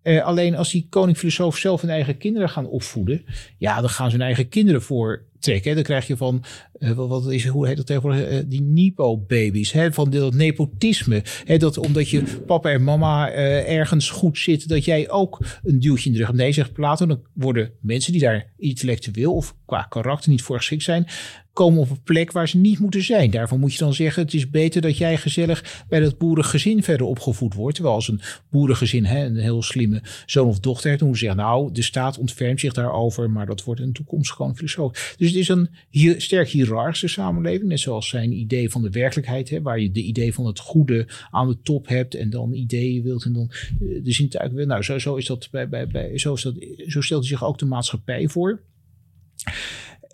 Uh, 0.04 0.24
alleen 0.24 0.56
als 0.56 0.72
die 0.72 0.88
koning-filosoof 0.90 1.58
zelf 1.58 1.82
hun 1.82 1.90
eigen 1.90 2.18
kinderen 2.18 2.50
gaan 2.50 2.68
opvoeden, 2.68 3.26
ja, 3.58 3.82
dan 3.82 3.90
gaan 3.90 4.10
ze 4.10 4.16
hun 4.16 4.26
eigen 4.26 4.50
kinderen 4.50 4.82
voor 4.82 5.26
trekken. 5.40 5.76
Dan 5.76 5.84
krijg 5.84 6.08
je 6.08 6.18
van, 6.18 6.44
uh, 6.82 6.92
wat 6.92 7.32
is, 7.32 7.48
hoe 7.48 7.68
heet 7.68 7.78
dat 7.78 7.86
tegenwoordig, 7.86 8.32
uh, 8.32 8.40
die 8.46 8.62
Nipo-baby's, 8.62 9.76
van 9.90 10.10
dat 10.10 10.34
nepotisme. 10.34 11.24
Hè, 11.46 11.58
dat 11.58 11.78
omdat 11.78 12.10
je 12.10 12.24
papa 12.46 12.70
en 12.70 12.84
mama 12.84 13.32
uh, 13.32 13.78
ergens 13.78 14.10
goed 14.10 14.38
zitten, 14.38 14.68
dat 14.68 14.86
jij 14.86 15.10
ook 15.10 15.40
een 15.64 15.80
duwtje 15.80 16.10
in 16.10 16.16
de 16.16 16.26
rug. 16.26 16.34
Nee, 16.34 16.52
zegt 16.52 16.74
Plato, 16.74 17.06
dan 17.06 17.22
worden 17.34 17.72
mensen 17.82 18.12
die 18.12 18.22
daar 18.22 18.54
intellectueel 18.58 19.34
of 19.34 19.56
qua 19.66 19.82
karakter 19.82 20.30
niet 20.30 20.42
voor 20.42 20.58
geschikt 20.58 20.84
zijn, 20.84 21.08
komen 21.54 21.80
op 21.82 21.90
een 21.90 22.02
plek 22.04 22.32
waar 22.32 22.48
ze 22.48 22.58
niet 22.58 22.80
moeten 22.80 23.04
zijn. 23.04 23.32
Daarvan 23.32 23.60
moet 23.60 23.74
je 23.74 23.80
dan 23.80 23.94
zeggen, 23.94 24.24
het 24.24 24.34
is 24.34 24.50
beter 24.50 24.82
dat 24.82 24.98
jij 24.98 25.18
gezellig 25.18 25.84
bij 25.90 26.00
dat 26.00 26.18
boerengezin 26.18 26.84
verder 26.84 27.08
opgevoed 27.08 27.54
wordt. 27.54 27.76
Terwijl 27.76 27.96
als 27.96 28.08
een 28.08 28.22
boerengezin 28.50 29.06
hè, 29.06 29.26
een 29.26 29.38
heel 29.38 29.64
slimme 29.64 30.02
zoon 30.26 30.48
of 30.48 30.60
dochter 30.60 30.90
heeft, 30.90 31.02
dan 31.02 31.10
je 31.10 31.18
zeggen, 31.18 31.38
nou, 31.38 31.72
de 31.72 31.82
staat 31.82 32.18
ontfermt 32.18 32.60
zich 32.60 32.74
daarover, 32.74 33.30
maar 33.30 33.46
dat 33.46 33.64
wordt 33.64 33.82
een 33.82 33.94
toekomst 33.94 34.32
gewoon 34.32 34.56
filosoof. 34.56 35.16
Dus 35.18 35.28
het 35.28 35.38
is 35.38 35.48
een 35.48 35.70
hier, 35.90 36.22
sterk 36.22 36.48
hiërarchische 36.72 37.08
samenleving, 37.08 37.70
net 37.70 37.80
zoals 37.80 38.10
zijn 38.10 38.32
idee 38.32 38.70
van 38.70 38.82
de 38.82 38.90
werkelijkheid, 38.90 39.50
hè, 39.50 39.62
waar 39.62 39.80
je 39.80 39.92
de 39.92 40.04
idee 40.04 40.34
van 40.34 40.46
het 40.46 40.60
goede 40.60 41.08
aan 41.30 41.48
de 41.48 41.62
top 41.62 41.88
hebt 41.88 42.16
en 42.16 42.30
dan 42.30 42.54
ideeën 42.54 43.04
wilt 43.04 43.26
en 43.26 43.34
dan 43.34 43.52
de 43.80 44.12
zintuigen 44.12 44.56
wil. 44.56 44.66
Nou, 44.66 44.84
zo, 44.84 45.00
zo 45.00 45.16
is 45.16 45.26
dat 45.26 45.48
bij, 45.52 45.70
bij, 45.70 45.88
bij 45.88 46.18
zo, 46.18 46.34
is 46.34 46.42
dat, 46.42 46.56
zo 46.88 47.02
stelt 47.02 47.22
hij 47.22 47.30
zich 47.30 47.44
ook 47.44 47.58
de 47.58 47.66
maatschappij 47.66 48.28
voor. 48.28 48.62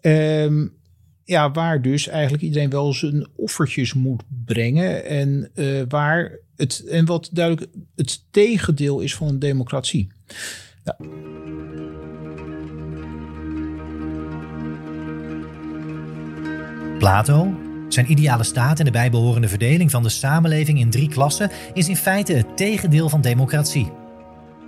Um, 0.02 0.76
ja, 1.24 1.52
waar 1.52 1.82
dus 1.82 2.08
eigenlijk 2.08 2.44
iedereen 2.44 2.70
wel 2.70 2.94
zijn 2.94 3.28
offertjes 3.36 3.94
moet 3.94 4.24
brengen. 4.46 5.06
En 5.06 5.52
uh, 5.56 5.82
waar 5.88 6.40
het, 6.56 6.86
en 6.90 7.06
wat 7.06 7.30
duidelijk 7.34 7.72
het 7.96 8.26
tegendeel 8.32 9.00
is 9.00 9.16
van 9.16 9.28
een 9.28 9.40
democratie. 9.40 10.08
Ja. 10.84 10.98
Plato, 16.98 17.54
zijn 17.90 18.12
ideale 18.12 18.44
staat 18.44 18.80
en 18.80 18.86
de 18.86 18.92
bijbehorende 18.92 19.48
verdeling 19.48 19.92
van 19.92 20.04
de 20.04 20.10
samenleving 20.10 20.80
in 20.80 20.90
drie 20.90 21.10
klassen 21.10 21.52
is 21.74 21.90
in 21.90 21.96
feite 21.96 22.34
het 22.34 22.58
tegendeel 22.58 23.10
van 23.10 23.22
democratie. 23.22 23.92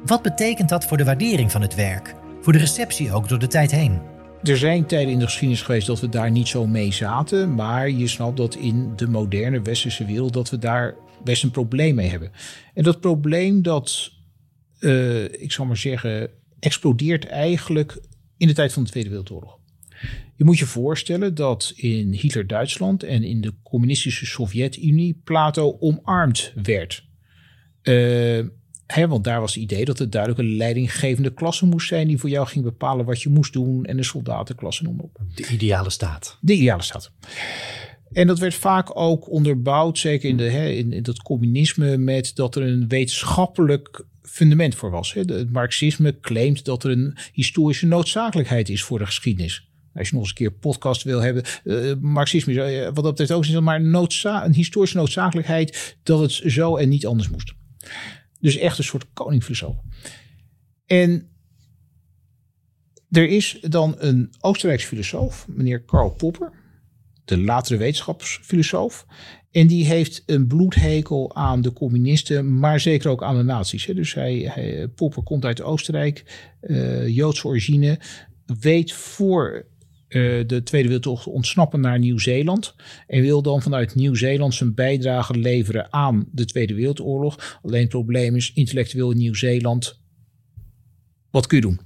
Wat 0.05 0.21
betekent 0.21 0.69
dat 0.69 0.85
voor 0.85 0.97
de 0.97 1.03
waardering 1.03 1.51
van 1.51 1.61
het 1.61 1.75
werk, 1.75 2.15
voor 2.41 2.53
de 2.53 2.59
receptie 2.59 3.13
ook 3.13 3.29
door 3.29 3.39
de 3.39 3.47
tijd 3.47 3.71
heen? 3.71 4.01
Er 4.43 4.57
zijn 4.57 4.85
tijden 4.85 5.13
in 5.13 5.19
de 5.19 5.25
geschiedenis 5.25 5.61
geweest 5.61 5.87
dat 5.87 5.99
we 5.99 6.09
daar 6.09 6.31
niet 6.31 6.47
zo 6.47 6.67
mee 6.67 6.93
zaten. 6.93 7.55
Maar 7.55 7.89
je 7.89 8.07
snapt 8.07 8.37
dat 8.37 8.55
in 8.55 8.93
de 8.95 9.07
moderne 9.07 9.61
westerse 9.61 10.05
wereld 10.05 10.33
dat 10.33 10.49
we 10.49 10.57
daar 10.57 10.95
best 11.23 11.43
een 11.43 11.51
probleem 11.51 11.95
mee 11.95 12.09
hebben. 12.09 12.31
En 12.73 12.83
dat 12.83 12.99
probleem 12.99 13.61
dat, 13.61 14.11
uh, 14.79 15.23
ik 15.23 15.51
zal 15.51 15.65
maar 15.65 15.77
zeggen, 15.77 16.29
explodeert 16.59 17.25
eigenlijk 17.25 18.01
in 18.37 18.47
de 18.47 18.53
tijd 18.53 18.73
van 18.73 18.83
de 18.83 18.89
Tweede 18.89 19.09
Wereldoorlog. 19.09 19.58
Je 20.35 20.43
moet 20.43 20.57
je 20.57 20.65
voorstellen 20.65 21.35
dat 21.35 21.73
in 21.75 22.11
Hitler-Duitsland 22.11 23.03
en 23.03 23.23
in 23.23 23.41
de 23.41 23.53
communistische 23.63 24.25
Sovjet-Unie 24.25 25.21
Plato 25.23 25.77
omarmd 25.79 26.53
werd. 26.55 27.07
Uh, 27.83 28.45
He, 28.93 29.07
want 29.07 29.23
daar 29.23 29.39
was 29.39 29.53
het 29.53 29.63
idee 29.63 29.85
dat 29.85 29.99
het 29.99 30.11
duidelijk 30.11 30.41
een 30.41 30.55
leidinggevende 30.55 31.33
klasse 31.33 31.65
moest 31.65 31.87
zijn 31.87 32.07
die 32.07 32.17
voor 32.17 32.29
jou 32.29 32.47
ging 32.47 32.63
bepalen 32.63 33.05
wat 33.05 33.21
je 33.21 33.29
moest 33.29 33.53
doen 33.53 33.85
en 33.85 33.97
de 33.97 34.03
soldatenklasse 34.03 34.83
noem 34.83 34.99
op. 34.99 35.19
De 35.35 35.47
ideale 35.47 35.89
staat. 35.89 36.37
De 36.41 36.53
ideale 36.53 36.81
staat. 36.81 37.11
En 38.11 38.27
dat 38.27 38.39
werd 38.39 38.53
vaak 38.53 38.99
ook 38.99 39.29
onderbouwd, 39.29 39.97
zeker 39.97 40.29
in, 40.29 40.37
de, 40.37 40.49
he, 40.49 40.69
in, 40.69 40.93
in 40.93 41.03
dat 41.03 41.21
communisme, 41.21 41.97
met 41.97 42.35
dat 42.35 42.55
er 42.55 42.61
een 42.61 42.87
wetenschappelijk 42.87 44.05
fundament 44.21 44.75
voor 44.75 44.91
was. 44.91 45.13
Het 45.13 45.51
marxisme 45.51 46.19
claimt 46.19 46.65
dat 46.65 46.83
er 46.83 46.91
een 46.91 47.17
historische 47.33 47.85
noodzakelijkheid 47.85 48.69
is 48.69 48.83
voor 48.83 48.99
de 48.99 49.05
geschiedenis. 49.05 49.68
Als 49.99 50.09
je 50.09 50.13
nog 50.13 50.23
eens 50.23 50.31
een 50.31 50.37
keer 50.37 50.51
podcast 50.51 51.03
wil 51.03 51.19
hebben. 51.19 51.43
Uh, 51.63 51.93
marxisme, 52.01 52.53
uh, 52.53 52.85
wat 52.85 52.95
dat 52.95 53.03
betreft 53.03 53.31
ook 53.31 53.47
niet, 53.47 53.59
maar 53.59 53.81
noodza 53.81 54.45
een 54.45 54.53
historische 54.53 54.97
noodzakelijkheid 54.97 55.97
dat 56.03 56.19
het 56.19 56.31
zo 56.31 56.77
en 56.77 56.89
niet 56.89 57.05
anders 57.05 57.29
moest. 57.29 57.53
Dus 58.39 58.57
echt 58.57 58.77
een 58.77 58.83
soort 58.83 59.05
koningfilosoof. 59.13 59.75
En 60.85 61.29
er 63.09 63.27
is 63.27 63.57
dan 63.61 63.95
een 63.97 64.33
Oostenrijkse 64.39 64.87
filosoof, 64.87 65.47
meneer 65.47 65.83
Karl 65.83 66.09
Popper, 66.09 66.51
de 67.25 67.37
latere 67.37 67.77
wetenschapsfilosoof. 67.77 69.05
En 69.51 69.67
die 69.67 69.85
heeft 69.85 70.23
een 70.25 70.47
bloedhekel 70.47 71.35
aan 71.35 71.61
de 71.61 71.73
communisten, 71.73 72.59
maar 72.59 72.79
zeker 72.79 73.09
ook 73.09 73.23
aan 73.23 73.37
de 73.37 73.43
nazi's. 73.43 73.85
Dus 73.85 74.13
hij, 74.13 74.51
hij 74.53 74.87
Popper 74.87 75.23
komt 75.23 75.45
uit 75.45 75.61
Oostenrijk, 75.61 76.23
uh, 76.61 77.07
Joodse 77.07 77.47
origine, 77.47 77.99
weet 78.59 78.93
voor 78.93 79.65
uh, 80.09 80.47
de 80.47 80.63
Tweede 80.63 80.87
Wereldoorlog 80.87 81.25
ontsnappen 81.25 81.79
naar 81.79 81.99
Nieuw-Zeeland. 81.99 82.75
En 83.07 83.21
wil 83.21 83.41
dan 83.41 83.61
vanuit 83.61 83.95
Nieuw-Zeeland 83.95 84.53
zijn 84.53 84.73
bijdrage 84.73 85.37
leveren 85.37 85.93
aan 85.93 86.25
de 86.31 86.45
Tweede 86.45 86.73
Wereldoorlog. 86.73 87.59
Alleen 87.63 87.81
het 87.81 87.89
probleem 87.89 88.35
is, 88.35 88.51
intellectueel 88.53 89.11
in 89.11 89.17
Nieuw-Zeeland, 89.17 89.99
wat 91.31 91.47
kun 91.47 91.57
je 91.57 91.63
doen? 91.63 91.79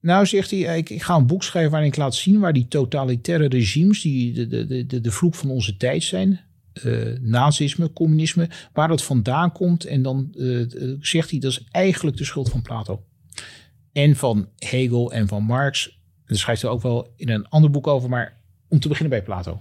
Nou 0.00 0.26
zegt 0.26 0.50
hij, 0.50 0.78
ik, 0.78 1.02
ga 1.02 1.16
een 1.16 1.26
boek 1.26 1.42
schrijven 1.42 1.70
waarin 1.70 1.90
ik 1.90 1.96
laat 1.96 2.14
zien 2.14 2.40
waar 2.40 2.52
die 2.52 2.68
totalitaire 2.68 3.48
regimes, 3.48 4.00
die 4.00 4.32
de, 4.32 4.66
de, 4.66 4.86
de, 4.86 5.00
de 5.00 5.10
vloek 5.10 5.34
van 5.34 5.50
onze 5.50 5.76
tijd 5.76 6.02
zijn, 6.02 6.40
uh, 6.84 7.18
nazisme, 7.20 7.92
communisme, 7.92 8.48
waar 8.72 8.88
dat 8.88 9.02
vandaan 9.02 9.52
komt. 9.52 9.84
En 9.84 10.02
dan 10.02 10.34
uh, 10.36 10.66
zegt 11.00 11.30
hij, 11.30 11.38
dat 11.38 11.50
is 11.50 11.64
eigenlijk 11.70 12.16
de 12.16 12.24
schuld 12.24 12.48
van 12.48 12.62
Plato. 12.62 13.04
En 13.92 14.16
van 14.16 14.48
Hegel 14.56 15.12
en 15.12 15.28
van 15.28 15.42
Marx 15.42 15.99
daar 16.30 16.38
schrijft 16.38 16.62
hij 16.62 16.70
ook 16.70 16.82
wel 16.82 17.12
in 17.16 17.28
een 17.28 17.48
ander 17.48 17.70
boek 17.70 17.86
over, 17.86 18.08
maar 18.08 18.38
om 18.68 18.80
te 18.80 18.88
beginnen 18.88 19.18
bij 19.18 19.22
Plato. 19.22 19.60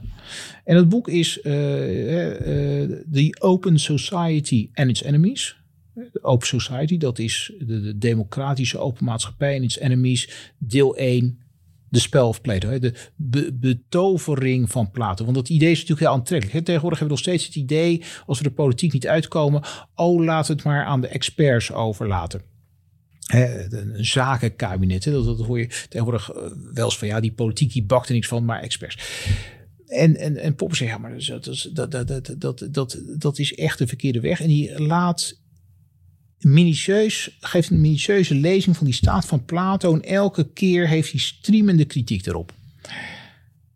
En 0.63 0.75
het 0.75 0.89
boek 0.89 1.07
is 1.07 1.39
uh, 1.43 1.53
uh, 1.53 2.99
The 3.11 3.35
Open 3.39 3.79
Society 3.79 4.69
and 4.73 4.89
Its 4.89 5.03
Enemies. 5.03 5.57
De 5.93 6.23
Open 6.23 6.47
Society, 6.47 6.97
dat 6.97 7.19
is 7.19 7.51
de, 7.59 7.81
de, 7.81 7.97
democratische 7.97 8.77
open 8.77 9.05
maatschappij 9.05 9.55
en 9.55 9.63
its 9.63 9.79
enemies, 9.79 10.51
deel 10.57 10.95
1, 10.95 11.39
de 11.89 11.99
spel 11.99 12.27
of 12.27 12.41
Plato. 12.41 12.79
De 12.79 12.93
be 13.15 13.53
betovering 13.53 14.71
van 14.71 14.91
Plato. 14.91 15.23
Want 15.23 15.35
dat 15.35 15.49
idee 15.49 15.71
is 15.71 15.79
natuurlijk 15.79 16.07
heel 16.07 16.17
aantrekkelijk. 16.17 16.65
Tegenwoordig 16.65 16.99
hebben 16.99 17.17
we 17.17 17.23
nog 17.23 17.33
steeds 17.33 17.45
het 17.45 17.63
idee, 17.63 18.03
als 18.25 18.37
we 18.37 18.43
de 18.43 18.51
politiek 18.51 18.93
niet 18.93 19.07
uitkomen, 19.07 19.61
oh, 19.95 20.25
we 20.25 20.31
het 20.31 20.63
maar 20.63 20.85
aan 20.85 21.01
de 21.01 21.07
experts 21.07 21.71
overlaten 21.71 22.48
een 23.33 24.05
zakenkabinet. 24.05 25.03
Dat, 25.03 25.25
dat 25.25 25.45
hoor 25.45 25.59
je 25.59 25.67
tegenwoordig 25.89 26.31
eh, 26.31 26.41
wel 26.73 26.85
eens 26.85 26.97
van 26.97 27.07
ja, 27.07 27.19
die 27.19 27.31
politiek 27.31 27.73
die 27.73 27.83
bakt 27.83 28.07
er 28.07 28.13
niks 28.13 28.27
van, 28.27 28.45
maar 28.45 28.61
experts. 28.61 28.97
En, 29.87 30.15
en, 30.15 30.37
en 30.37 30.55
Popper 30.55 30.77
zegt, 30.77 30.91
ja, 30.91 30.97
maar 30.97 31.25
dat, 31.27 31.43
dat, 31.73 31.91
dat, 31.91 32.07
dat, 32.07 32.35
dat, 32.37 32.67
dat, 32.71 33.01
dat 33.17 33.39
is 33.39 33.55
echt 33.55 33.77
de 33.77 33.87
verkeerde 33.87 34.19
weg. 34.19 34.41
En 34.41 34.47
die 34.47 34.81
laat 34.81 35.39
minutieus, 36.39 37.37
geeft 37.39 37.69
een 37.69 37.81
minutieuze 37.81 38.35
lezing 38.35 38.77
van 38.77 38.85
die 38.85 38.95
staat 38.95 39.25
van 39.25 39.45
Plato. 39.45 39.93
En 39.93 40.01
elke 40.01 40.53
keer 40.53 40.87
heeft 40.87 41.11
hij 41.11 41.19
streamende 41.19 41.85
kritiek 41.85 42.25
erop. 42.25 42.53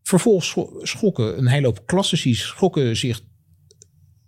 Vervolgens 0.04 0.56
schokken 0.82 1.38
een 1.38 1.48
hele 1.48 1.66
hoop 1.66 1.86
klassici 1.86 2.36
schokken 2.36 2.98
zich 2.98 3.22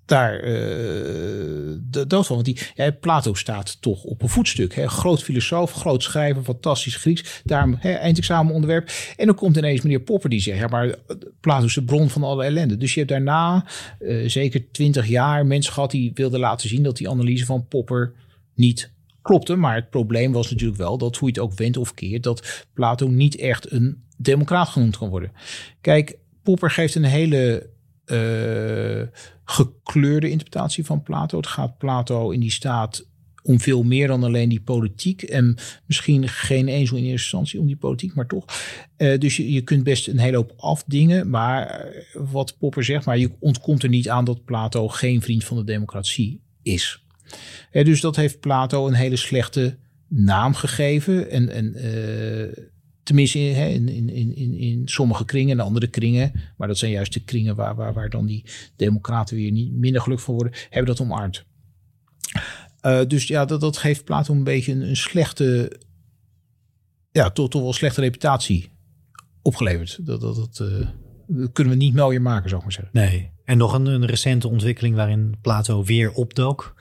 daar 0.05 0.43
uh, 0.43 1.77
dood 2.07 2.25
van. 2.25 2.35
Want 2.35 2.45
die, 2.45 2.59
ja, 2.75 2.91
Plato 2.91 3.33
staat 3.33 3.81
toch 3.81 4.03
op 4.03 4.21
een 4.21 4.29
voetstuk. 4.29 4.75
Hè? 4.75 4.87
Groot 4.87 5.23
filosoof, 5.23 5.71
groot 5.71 6.03
schrijver, 6.03 6.43
fantastisch 6.43 6.95
Grieks. 6.95 7.41
Daarom 7.43 7.75
hè, 7.79 7.91
eindexamen 7.91 8.53
onderwerp. 8.53 8.91
En 9.17 9.25
dan 9.25 9.35
komt 9.35 9.57
ineens 9.57 9.81
meneer 9.81 9.99
Popper 9.99 10.29
die 10.29 10.41
zegt... 10.41 10.59
ja, 10.59 10.67
maar 10.67 10.95
Plato 11.39 11.65
is 11.65 11.73
de 11.73 11.83
bron 11.83 12.09
van 12.09 12.23
alle 12.23 12.43
ellende. 12.43 12.77
Dus 12.77 12.93
je 12.93 12.99
hebt 12.99 13.11
daarna 13.11 13.65
uh, 13.99 14.29
zeker 14.29 14.71
twintig 14.71 15.07
jaar 15.07 15.45
mensen 15.45 15.73
gehad... 15.73 15.91
die 15.91 16.11
wilden 16.13 16.39
laten 16.39 16.69
zien 16.69 16.83
dat 16.83 16.97
die 16.97 17.09
analyse 17.09 17.45
van 17.45 17.67
Popper 17.67 18.13
niet 18.55 18.91
klopte. 19.21 19.55
Maar 19.55 19.75
het 19.75 19.89
probleem 19.89 20.31
was 20.31 20.51
natuurlijk 20.51 20.79
wel 20.79 20.97
dat, 20.97 21.17
hoe 21.17 21.27
je 21.27 21.33
het 21.33 21.43
ook 21.43 21.57
wendt 21.57 21.77
of 21.77 21.93
keert, 21.93 22.23
dat 22.23 22.65
Plato 22.73 23.07
niet 23.07 23.35
echt 23.35 23.71
een 23.71 24.03
democraat 24.17 24.69
genoemd 24.69 24.97
kan 24.97 25.09
worden. 25.09 25.31
Kijk, 25.81 26.17
Popper 26.43 26.71
geeft 26.71 26.95
een 26.95 27.03
hele 27.03 27.69
uh, 28.05 29.01
gekleurde 29.45 30.29
interpretatie 30.29 30.85
van 30.85 31.03
Plato. 31.03 31.37
Het 31.37 31.47
gaat 31.47 31.77
Plato 31.77 32.29
in 32.29 32.39
die 32.39 32.51
staat 32.51 33.07
om 33.45 33.59
veel 33.59 33.83
meer 33.83 34.07
dan 34.07 34.23
alleen 34.23 34.49
die 34.49 34.61
politiek. 34.61 35.21
En 35.21 35.57
misschien 35.85 36.27
geen 36.27 36.67
eens 36.67 36.89
in 36.91 36.97
eerste 36.97 37.11
instantie 37.11 37.59
om 37.59 37.65
die 37.65 37.75
politiek, 37.75 38.15
maar 38.15 38.27
toch. 38.27 38.45
Uh, 38.97 39.19
dus 39.19 39.37
je, 39.37 39.51
je 39.51 39.61
kunt 39.61 39.83
best 39.83 40.07
een 40.07 40.19
hele 40.19 40.35
hoop 40.35 40.53
afdingen. 40.57 41.29
Maar 41.29 41.67
eh, 41.67 42.01
wat 42.13 42.57
Popper 42.57 42.83
zegt, 42.83 43.05
maar 43.05 43.17
je 43.17 43.31
ontkomt 43.39 43.83
er 43.83 43.89
niet 43.89 44.09
aan 44.09 44.25
dat 44.25 44.45
Plato 44.45 44.87
geen 44.87 45.21
vriend 45.21 45.43
van 45.43 45.57
de 45.57 45.63
democratie 45.63 46.41
is. 46.61 47.03
Dus 47.71 48.01
dat 48.01 48.15
heeft 48.15 48.39
Plato 48.39 48.87
een 48.87 48.93
hele 48.93 49.15
slechte 49.15 49.77
naam 50.07 50.53
gegeven. 50.53 51.29
En, 51.29 51.49
en 51.49 51.75
tenminste 53.05 53.39
in, 53.39 53.89
in, 53.89 54.09
in, 54.35 54.57
in, 54.57 54.81
sommige 54.87 55.25
kringen 55.25 55.59
en 55.59 55.65
andere 55.65 55.87
kringen, 55.87 56.31
maar 56.57 56.67
dat 56.67 56.77
zijn 56.77 56.91
juist 56.91 57.13
de 57.13 57.23
kringen 57.23 57.55
waar, 57.55 57.75
waar, 57.75 57.93
waar 57.93 58.09
dan 58.09 58.25
die 58.25 58.43
democraten 58.75 59.35
weer 59.35 59.51
niet 59.51 59.73
minder 59.73 60.01
gelukkig 60.01 60.25
van 60.25 60.35
worden, 60.35 60.53
hebben 60.69 60.95
dat 60.95 61.05
omarmd. 61.05 61.45
Uh, 62.85 63.05
dus 63.07 63.27
ja, 63.27 63.45
dat, 63.45 63.61
dat 63.61 63.77
geeft 63.77 64.03
Plato 64.03 64.33
een 64.33 64.43
beetje 64.43 64.71
een, 64.71 64.81
een 64.81 64.95
slechte, 64.95 65.79
ja, 67.11 67.29
toch, 67.29 67.49
toch 67.49 67.61
wel 67.61 67.73
slechte 67.73 68.01
reputatie 68.01 68.71
opgeleverd. 69.41 70.05
Dat, 70.05 70.21
dat, 70.21 70.35
dat, 70.35 70.59
uh, 70.61 70.87
dat, 71.27 71.51
kunnen 71.51 71.73
we 71.73 71.79
niet 71.79 71.95
mooier 71.95 72.21
maken, 72.21 72.49
zou 72.49 72.61
ik 72.61 72.67
maar 72.67 72.75
zeggen. 72.75 72.93
Nee. 72.93 73.31
En 73.43 73.57
nog 73.57 73.73
een, 73.73 73.85
een 73.85 74.05
recente 74.05 74.47
ontwikkeling 74.47 74.95
waarin 74.95 75.35
Plato 75.41 75.83
weer 75.83 76.11
opdook. 76.11 76.75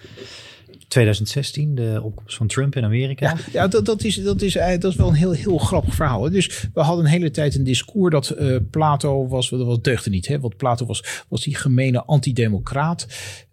2016, 0.95 1.75
de 1.75 2.01
opkomst 2.03 2.37
van 2.37 2.47
Trump 2.47 2.77
in 2.77 2.85
Amerika. 2.85 3.29
Ja, 3.29 3.37
ja 3.53 3.69
dat, 3.69 3.87
dat, 3.87 4.05
is, 4.05 4.23
dat, 4.23 4.43
is, 4.43 4.57
eh, 4.57 4.79
dat 4.79 4.91
is 4.91 4.97
wel 4.97 5.09
een 5.09 5.15
heel, 5.15 5.33
heel 5.33 5.59
grappig 5.59 5.95
verhaal. 5.95 6.31
Dus 6.31 6.69
we 6.75 6.81
hadden 6.81 7.05
een 7.05 7.11
hele 7.11 7.31
tijd 7.31 7.55
een 7.55 7.65
discours 7.65 8.13
dat 8.13 8.37
uh, 8.41 8.57
Plato 8.71 9.29
was, 9.29 9.51
dat 9.51 9.67
was 9.67 9.81
deugde 9.81 10.11
niet. 10.11 10.27
Hè? 10.27 10.41
Want 10.41 10.57
Plato 10.57 10.87
was, 10.87 11.25
was 11.29 11.43
die 11.43 11.55
gemene 11.55 12.05
antidemocraat. 12.05 13.07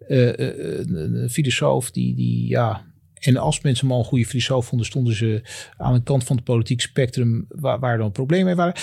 Uh, 0.08 1.28
filosoof 1.28 1.90
die, 1.90 2.14
die 2.14 2.48
ja, 2.48 2.84
en 3.14 3.36
als 3.36 3.60
mensen 3.60 3.86
hem 3.86 3.94
al 3.94 4.02
een 4.02 4.08
goede 4.08 4.26
filosoof 4.26 4.66
vonden, 4.66 4.86
stonden 4.86 5.14
ze 5.14 5.42
aan 5.76 5.94
de 5.94 6.02
kant 6.02 6.24
van 6.24 6.36
het 6.36 6.44
politiek 6.44 6.80
spectrum 6.80 7.46
waar, 7.48 7.78
waar 7.78 7.98
dan 7.98 8.12
problemen 8.12 8.46
mee 8.46 8.54
waren. 8.54 8.74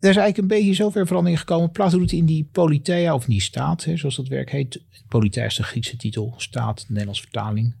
Er 0.00 0.10
is 0.10 0.16
eigenlijk 0.16 0.38
een 0.38 0.58
beetje 0.58 0.74
zover 0.74 1.06
verandering 1.06 1.40
gekomen. 1.40 1.70
Plato 1.70 1.98
doet 1.98 2.12
in 2.12 2.26
die 2.26 2.48
Politeia, 2.52 3.14
of 3.14 3.24
die 3.24 3.40
staat, 3.40 3.84
hè, 3.84 3.96
zoals 3.96 4.16
dat 4.16 4.28
werk 4.28 4.50
heet. 4.50 4.80
Politeia 5.08 5.46
is 5.46 5.54
de 5.54 5.62
Griekse 5.62 5.96
titel, 5.96 6.34
staat, 6.36 6.78
de 6.78 6.84
Nederlandse 6.88 7.22
vertaling. 7.22 7.74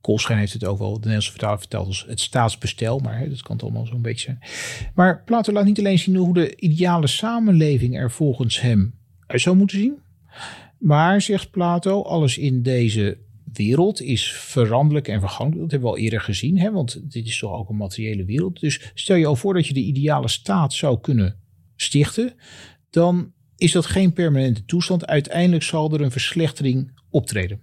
Kolschijn 0.00 0.38
heeft 0.38 0.52
het 0.52 0.64
ook 0.64 0.78
wel, 0.78 0.92
de 0.92 0.96
Nederlandse 0.96 1.30
vertaling 1.30 1.60
vertelt 1.60 1.86
als 1.86 2.04
het 2.08 2.20
staatsbestel, 2.20 2.98
maar 2.98 3.28
dat 3.28 3.42
kan 3.42 3.56
het 3.56 3.64
allemaal 3.64 3.86
zo'n 3.86 4.02
beetje 4.02 4.24
zijn. 4.24 4.38
Maar 4.94 5.22
Plato 5.24 5.52
laat 5.52 5.64
niet 5.64 5.78
alleen 5.78 5.98
zien 5.98 6.16
hoe 6.16 6.34
de 6.34 6.56
ideale 6.56 7.06
samenleving 7.06 7.96
er 7.96 8.10
volgens 8.10 8.60
hem 8.60 8.94
uit 9.26 9.40
zou 9.40 9.56
moeten 9.56 9.78
zien. 9.78 9.98
Maar, 10.78 11.20
zegt 11.20 11.50
Plato, 11.50 12.02
alles 12.02 12.38
in 12.38 12.62
deze 12.62 13.18
wereld 13.52 14.02
is 14.02 14.32
veranderlijk 14.32 15.08
en 15.08 15.20
vergankelijk. 15.20 15.60
Dat 15.60 15.70
hebben 15.70 15.90
we 15.90 15.96
al 15.96 16.02
eerder 16.02 16.20
gezien, 16.20 16.58
hè? 16.58 16.70
want 16.70 17.12
dit 17.12 17.26
is 17.26 17.38
toch 17.38 17.52
ook 17.52 17.68
een 17.68 17.76
materiële 17.76 18.24
wereld. 18.24 18.60
Dus 18.60 18.90
stel 18.94 19.16
je 19.16 19.26
al 19.26 19.36
voor 19.36 19.54
dat 19.54 19.66
je 19.66 19.74
de 19.74 19.80
ideale 19.80 20.28
staat 20.28 20.72
zou 20.72 21.00
kunnen 21.00 21.38
stichten, 21.76 22.34
dan 22.90 23.32
is 23.56 23.72
dat 23.72 23.86
geen 23.86 24.12
permanente 24.12 24.64
toestand. 24.64 25.06
Uiteindelijk 25.06 25.62
zal 25.62 25.92
er 25.92 26.00
een 26.00 26.10
verslechtering 26.10 27.00
optreden. 27.10 27.60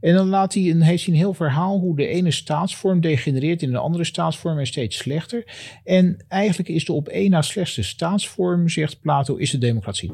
En 0.00 0.14
dan 0.14 0.28
laat 0.28 0.54
hij 0.54 0.70
een, 0.70 0.82
heeft 0.82 1.04
hij 1.04 1.14
een 1.14 1.20
heel 1.20 1.34
verhaal 1.34 1.78
hoe 1.78 1.96
de 1.96 2.06
ene 2.06 2.30
staatsvorm 2.30 3.00
degenereert 3.00 3.62
in 3.62 3.68
een 3.68 3.76
andere 3.76 4.04
staatsvorm 4.04 4.58
en 4.58 4.66
steeds 4.66 4.96
slechter. 4.96 5.44
En 5.84 6.24
eigenlijk 6.28 6.68
is 6.68 6.84
de 6.84 6.92
op 6.92 7.08
één 7.08 7.30
na 7.30 7.42
slechtste 7.42 7.82
staatsvorm, 7.82 8.68
zegt 8.68 9.00
Plato, 9.00 9.36
is 9.36 9.50
de 9.50 9.58
democratie. 9.58 10.10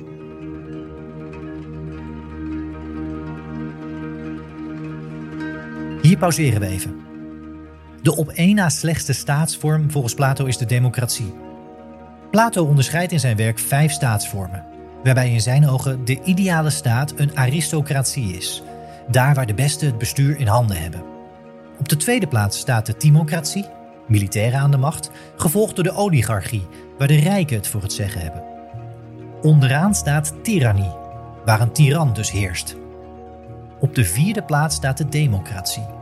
Hier 6.09 6.19
pauzeren 6.19 6.61
we 6.61 6.67
even. 6.67 6.97
De 8.03 8.17
op 8.17 8.29
één 8.29 8.55
na 8.55 8.69
slechtste 8.69 9.13
staatsvorm 9.13 9.91
volgens 9.91 10.15
Plato 10.15 10.45
is 10.45 10.57
de 10.57 10.65
democratie. 10.65 11.35
Plato 12.31 12.65
onderscheidt 12.65 13.13
in 13.13 13.21
zijn 13.21 13.37
werk 13.37 13.59
vijf 13.59 13.93
staatsvormen, 13.93 14.65
waarbij 15.05 15.31
in 15.31 15.41
zijn 15.41 15.69
ogen 15.69 16.05
de 16.05 16.23
ideale 16.23 16.71
staat 16.71 17.13
een 17.17 17.37
aristocratie 17.37 18.37
is, 18.37 18.63
daar 19.09 19.35
waar 19.35 19.47
de 19.47 19.55
beste 19.55 19.87
het 19.87 19.99
bestuur 19.99 20.39
in 20.39 20.47
handen 20.47 20.81
hebben. 20.81 21.03
Op 21.79 21.89
de 21.89 21.97
tweede 21.97 22.27
plaats 22.27 22.59
staat 22.59 22.87
de 22.87 22.97
timocratie, 22.97 23.67
militairen 24.07 24.61
aan 24.61 24.71
de 24.71 24.77
macht, 24.77 25.11
gevolgd 25.37 25.75
door 25.75 25.85
de 25.85 25.95
oligarchie, 25.95 26.67
waar 26.99 27.09
de 27.09 27.21
rijken 27.21 27.57
het 27.57 27.69
voor 27.69 27.83
het 27.83 27.93
zeggen 27.93 28.21
hebben. 28.21 28.43
Onderaan 29.43 29.95
staat 29.95 30.35
tirannie, 30.43 30.95
waar 31.45 31.61
een 31.61 31.73
tiran 31.73 32.13
dus 32.13 32.31
heerst. 32.31 32.77
Op 33.81 33.95
de 33.95 34.05
vierde 34.05 34.43
plaats 34.43 34.77
staat 34.77 34.99
de 34.99 35.09
democratie. 35.09 35.97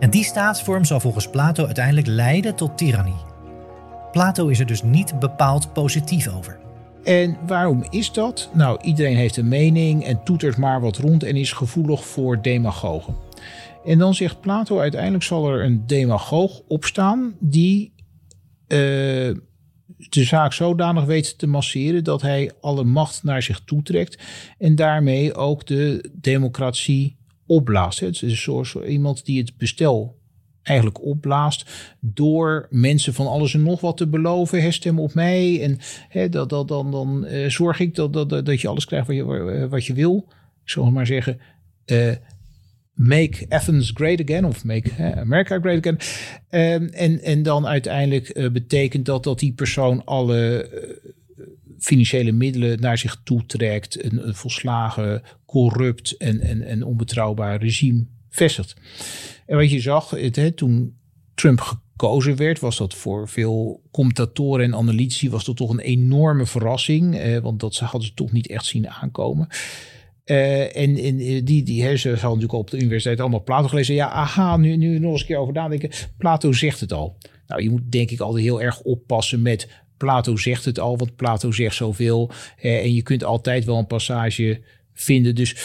En 0.00 0.10
die 0.10 0.24
staatsvorm 0.24 0.84
zal 0.84 1.00
volgens 1.00 1.30
Plato 1.30 1.64
uiteindelijk 1.64 2.06
leiden 2.06 2.54
tot 2.54 2.78
tirannie. 2.78 3.28
Plato 4.12 4.48
is 4.48 4.58
er 4.60 4.66
dus 4.66 4.82
niet 4.82 5.18
bepaald 5.18 5.72
positief 5.72 6.28
over. 6.28 6.58
En 7.04 7.36
waarom 7.46 7.84
is 7.90 8.12
dat? 8.12 8.50
Nou, 8.54 8.78
iedereen 8.82 9.16
heeft 9.16 9.36
een 9.36 9.48
mening 9.48 10.04
en 10.04 10.24
toetert 10.24 10.56
maar 10.56 10.80
wat 10.80 10.96
rond 10.96 11.22
en 11.22 11.36
is 11.36 11.52
gevoelig 11.52 12.06
voor 12.06 12.42
demagogen. 12.42 13.14
En 13.84 13.98
dan 13.98 14.14
zegt 14.14 14.40
Plato, 14.40 14.78
uiteindelijk 14.78 15.24
zal 15.24 15.52
er 15.52 15.64
een 15.64 15.86
demagoog 15.86 16.60
opstaan 16.68 17.34
die 17.40 17.92
uh, 18.68 18.78
de 20.08 20.24
zaak 20.24 20.52
zodanig 20.52 21.04
weet 21.04 21.38
te 21.38 21.46
masseren 21.46 22.04
dat 22.04 22.22
hij 22.22 22.52
alle 22.60 22.84
macht 22.84 23.22
naar 23.22 23.42
zich 23.42 23.60
toetrekt 23.64 24.22
en 24.58 24.74
daarmee 24.74 25.34
ook 25.34 25.66
de 25.66 26.10
democratie 26.12 27.19
opblaast. 27.50 28.00
Het 28.00 28.22
is 28.22 28.42
zo, 28.42 28.64
zo 28.64 28.82
iemand 28.82 29.24
die 29.24 29.38
het 29.38 29.56
bestel 29.56 30.18
eigenlijk 30.62 31.04
opblaast 31.04 31.70
door 32.00 32.66
mensen 32.70 33.14
van 33.14 33.26
alles 33.26 33.54
en 33.54 33.62
nog 33.62 33.80
wat 33.80 33.96
te 33.96 34.08
beloven. 34.08 34.62
Hè, 34.62 34.70
stem 34.70 34.98
op 34.98 35.14
mij 35.14 35.62
en 35.62 35.78
hè, 36.08 36.28
dat, 36.28 36.48
dat, 36.48 36.68
dan, 36.68 36.90
dan 36.90 37.26
uh, 37.26 37.48
zorg 37.48 37.80
ik 37.80 37.94
dat, 37.94 38.12
dat, 38.12 38.28
dat 38.28 38.60
je 38.60 38.68
alles 38.68 38.84
krijgt 38.84 39.06
wat 39.06 39.16
je, 39.16 39.66
wat 39.70 39.86
je 39.86 39.94
wil. 39.94 40.26
Ik 40.62 40.70
zal 40.70 40.90
maar 40.90 41.06
zeggen, 41.06 41.40
uh, 41.86 42.12
make 42.94 43.46
Athens 43.48 43.90
great 43.94 44.20
again 44.20 44.44
of 44.44 44.64
make 44.64 45.14
America 45.16 45.58
great 45.58 45.86
again. 45.86 45.98
Um, 46.82 46.88
en, 46.88 47.20
en 47.20 47.42
dan 47.42 47.66
uiteindelijk 47.66 48.50
betekent 48.52 49.04
dat 49.04 49.24
dat 49.24 49.38
die 49.38 49.52
persoon 49.52 50.04
alle 50.04 50.68
financiële 51.80 52.32
middelen 52.32 52.80
naar 52.80 52.98
zich 52.98 53.20
toetrekt, 53.24 54.04
een, 54.04 54.26
een 54.26 54.34
volslagen 54.34 55.22
corrupt 55.46 56.16
en, 56.16 56.40
en, 56.40 56.62
en 56.62 56.84
onbetrouwbaar 56.84 57.62
regime 57.62 58.06
vestigt. 58.28 58.76
En 59.46 59.56
wat 59.56 59.70
je 59.70 59.80
zag, 59.80 60.10
het, 60.10 60.56
toen 60.56 60.96
Trump 61.34 61.60
gekozen 61.60 62.36
werd, 62.36 62.60
was 62.60 62.76
dat 62.76 62.94
voor 62.94 63.28
veel 63.28 63.82
commentatoren 63.90 64.64
en 64.64 64.74
analytici 64.74 65.30
was 65.30 65.44
dat 65.44 65.56
toch 65.56 65.70
een 65.70 65.80
enorme 65.80 66.46
verrassing. 66.46 67.16
Eh, 67.16 67.38
want 67.38 67.60
dat 67.60 67.78
hadden 67.78 68.02
ze 68.02 68.14
toch 68.14 68.32
niet 68.32 68.48
echt 68.48 68.64
zien 68.64 68.88
aankomen. 68.88 69.48
Uh, 70.24 70.76
en, 70.76 70.96
en 70.96 71.16
die, 71.44 71.62
die 71.62 71.96
ze 71.96 72.10
natuurlijk 72.10 72.52
op 72.52 72.70
de 72.70 72.76
universiteit 72.76 73.20
allemaal 73.20 73.42
Plato 73.42 73.68
gelezen. 73.68 73.94
Ja, 73.94 74.10
aha, 74.10 74.56
nu, 74.56 74.76
nu 74.76 74.98
nog 74.98 75.12
eens 75.12 75.20
een 75.20 75.26
keer 75.26 75.36
over 75.36 75.54
nadenken. 75.54 75.90
Plato 76.18 76.52
zegt 76.52 76.80
het 76.80 76.92
al. 76.92 77.16
Nou, 77.46 77.62
je 77.62 77.70
moet 77.70 77.92
denk 77.92 78.10
ik 78.10 78.20
altijd 78.20 78.44
heel 78.44 78.62
erg 78.62 78.80
oppassen 78.80 79.42
met 79.42 79.68
Plato 80.00 80.36
zegt 80.36 80.64
het 80.64 80.78
al, 80.78 80.96
want 80.96 81.16
Plato 81.16 81.52
zegt 81.52 81.74
zoveel. 81.74 82.30
En 82.56 82.94
je 82.94 83.02
kunt 83.02 83.24
altijd 83.24 83.64
wel 83.64 83.78
een 83.78 83.86
passage 83.86 84.60
vinden. 84.92 85.34
Dus 85.34 85.56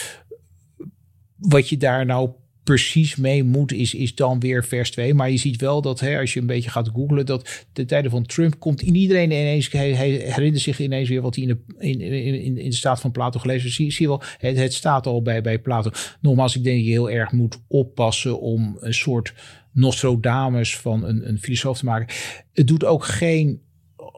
wat 1.36 1.68
je 1.68 1.76
daar 1.76 2.06
nou 2.06 2.30
precies 2.64 3.16
mee 3.16 3.44
moet, 3.44 3.72
is, 3.72 3.94
is 3.94 4.14
dan 4.14 4.40
weer 4.40 4.64
vers 4.64 4.90
2. 4.90 5.14
Maar 5.14 5.30
je 5.30 5.36
ziet 5.36 5.60
wel 5.60 5.82
dat 5.82 6.00
hè, 6.00 6.18
als 6.18 6.32
je 6.32 6.40
een 6.40 6.46
beetje 6.46 6.70
gaat 6.70 6.90
googlen, 6.94 7.26
dat 7.26 7.66
de 7.72 7.84
tijden 7.84 8.10
van 8.10 8.26
Trump 8.26 8.58
komt 8.58 8.82
in 8.82 8.94
iedereen 8.94 9.30
ineens, 9.30 9.70
hij, 9.70 9.92
hij 9.92 10.10
herinnert 10.10 10.62
zich 10.62 10.80
ineens 10.80 11.08
weer 11.08 11.22
wat 11.22 11.34
hij 11.34 11.44
in 11.44 11.48
de, 11.50 11.84
in, 11.86 12.00
in, 12.00 12.58
in 12.58 12.70
de 12.70 12.76
staat 12.76 13.00
van 13.00 13.10
Plato 13.10 13.38
gelezen 13.38 13.70
Zie, 13.70 13.92
zie 13.92 14.02
je 14.02 14.08
wel, 14.08 14.22
het, 14.38 14.56
het 14.56 14.74
staat 14.74 15.06
al 15.06 15.22
bij, 15.22 15.42
bij 15.42 15.58
Plato. 15.58 15.90
Nogmaals, 16.20 16.56
ik 16.56 16.64
denk 16.64 16.76
dat 16.76 16.86
je 16.86 16.92
heel 16.92 17.10
erg 17.10 17.32
moet 17.32 17.58
oppassen 17.68 18.40
om 18.40 18.76
een 18.80 18.94
soort 18.94 19.34
Nostradamus 19.72 20.76
van 20.76 21.04
een, 21.04 21.28
een 21.28 21.38
filosoof 21.38 21.78
te 21.78 21.84
maken. 21.84 22.14
Het 22.52 22.66
doet 22.66 22.84
ook 22.84 23.04
geen 23.04 23.60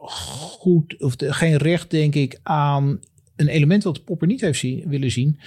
goed, 0.01 1.01
of 1.01 1.13
geen 1.17 1.57
recht, 1.57 1.91
denk 1.91 2.15
ik, 2.15 2.39
aan 2.43 2.99
een 3.35 3.47
element 3.47 3.83
wat 3.83 4.03
Popper 4.03 4.27
niet 4.27 4.41
heeft 4.41 4.59
zien, 4.59 4.89
willen 4.89 5.11
zien. 5.11 5.39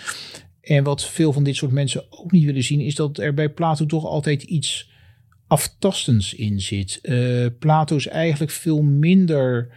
En 0.61 0.85
wat 0.85 1.05
veel 1.05 1.33
van 1.33 1.45
dit 1.45 1.57
soort 1.57 1.73
mensen 1.73 2.05
ook 2.11 2.33
niet 2.33 2.45
willen 2.45 2.62
zien, 2.62 2.81
is 2.81 2.95
dat 2.95 3.19
er 3.19 3.35
bij 3.35 3.49
Plato 3.51 3.87
toch 3.87 4.05
altijd 4.05 4.43
iets 4.43 4.91
aftastends 5.47 6.35
in 6.35 6.61
zit. 6.61 6.99
Uh, 7.03 7.47
Plato 7.59 7.97
is 7.97 8.07
eigenlijk 8.07 8.53
veel 8.53 8.83
minder 8.83 9.69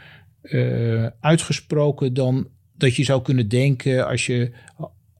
uh, 0.42 1.08
uitgesproken 1.20 2.14
dan 2.14 2.48
dat 2.78 2.96
je 2.96 3.04
zou 3.04 3.22
kunnen 3.22 3.48
denken 3.48 4.08
als 4.08 4.26
je 4.26 4.52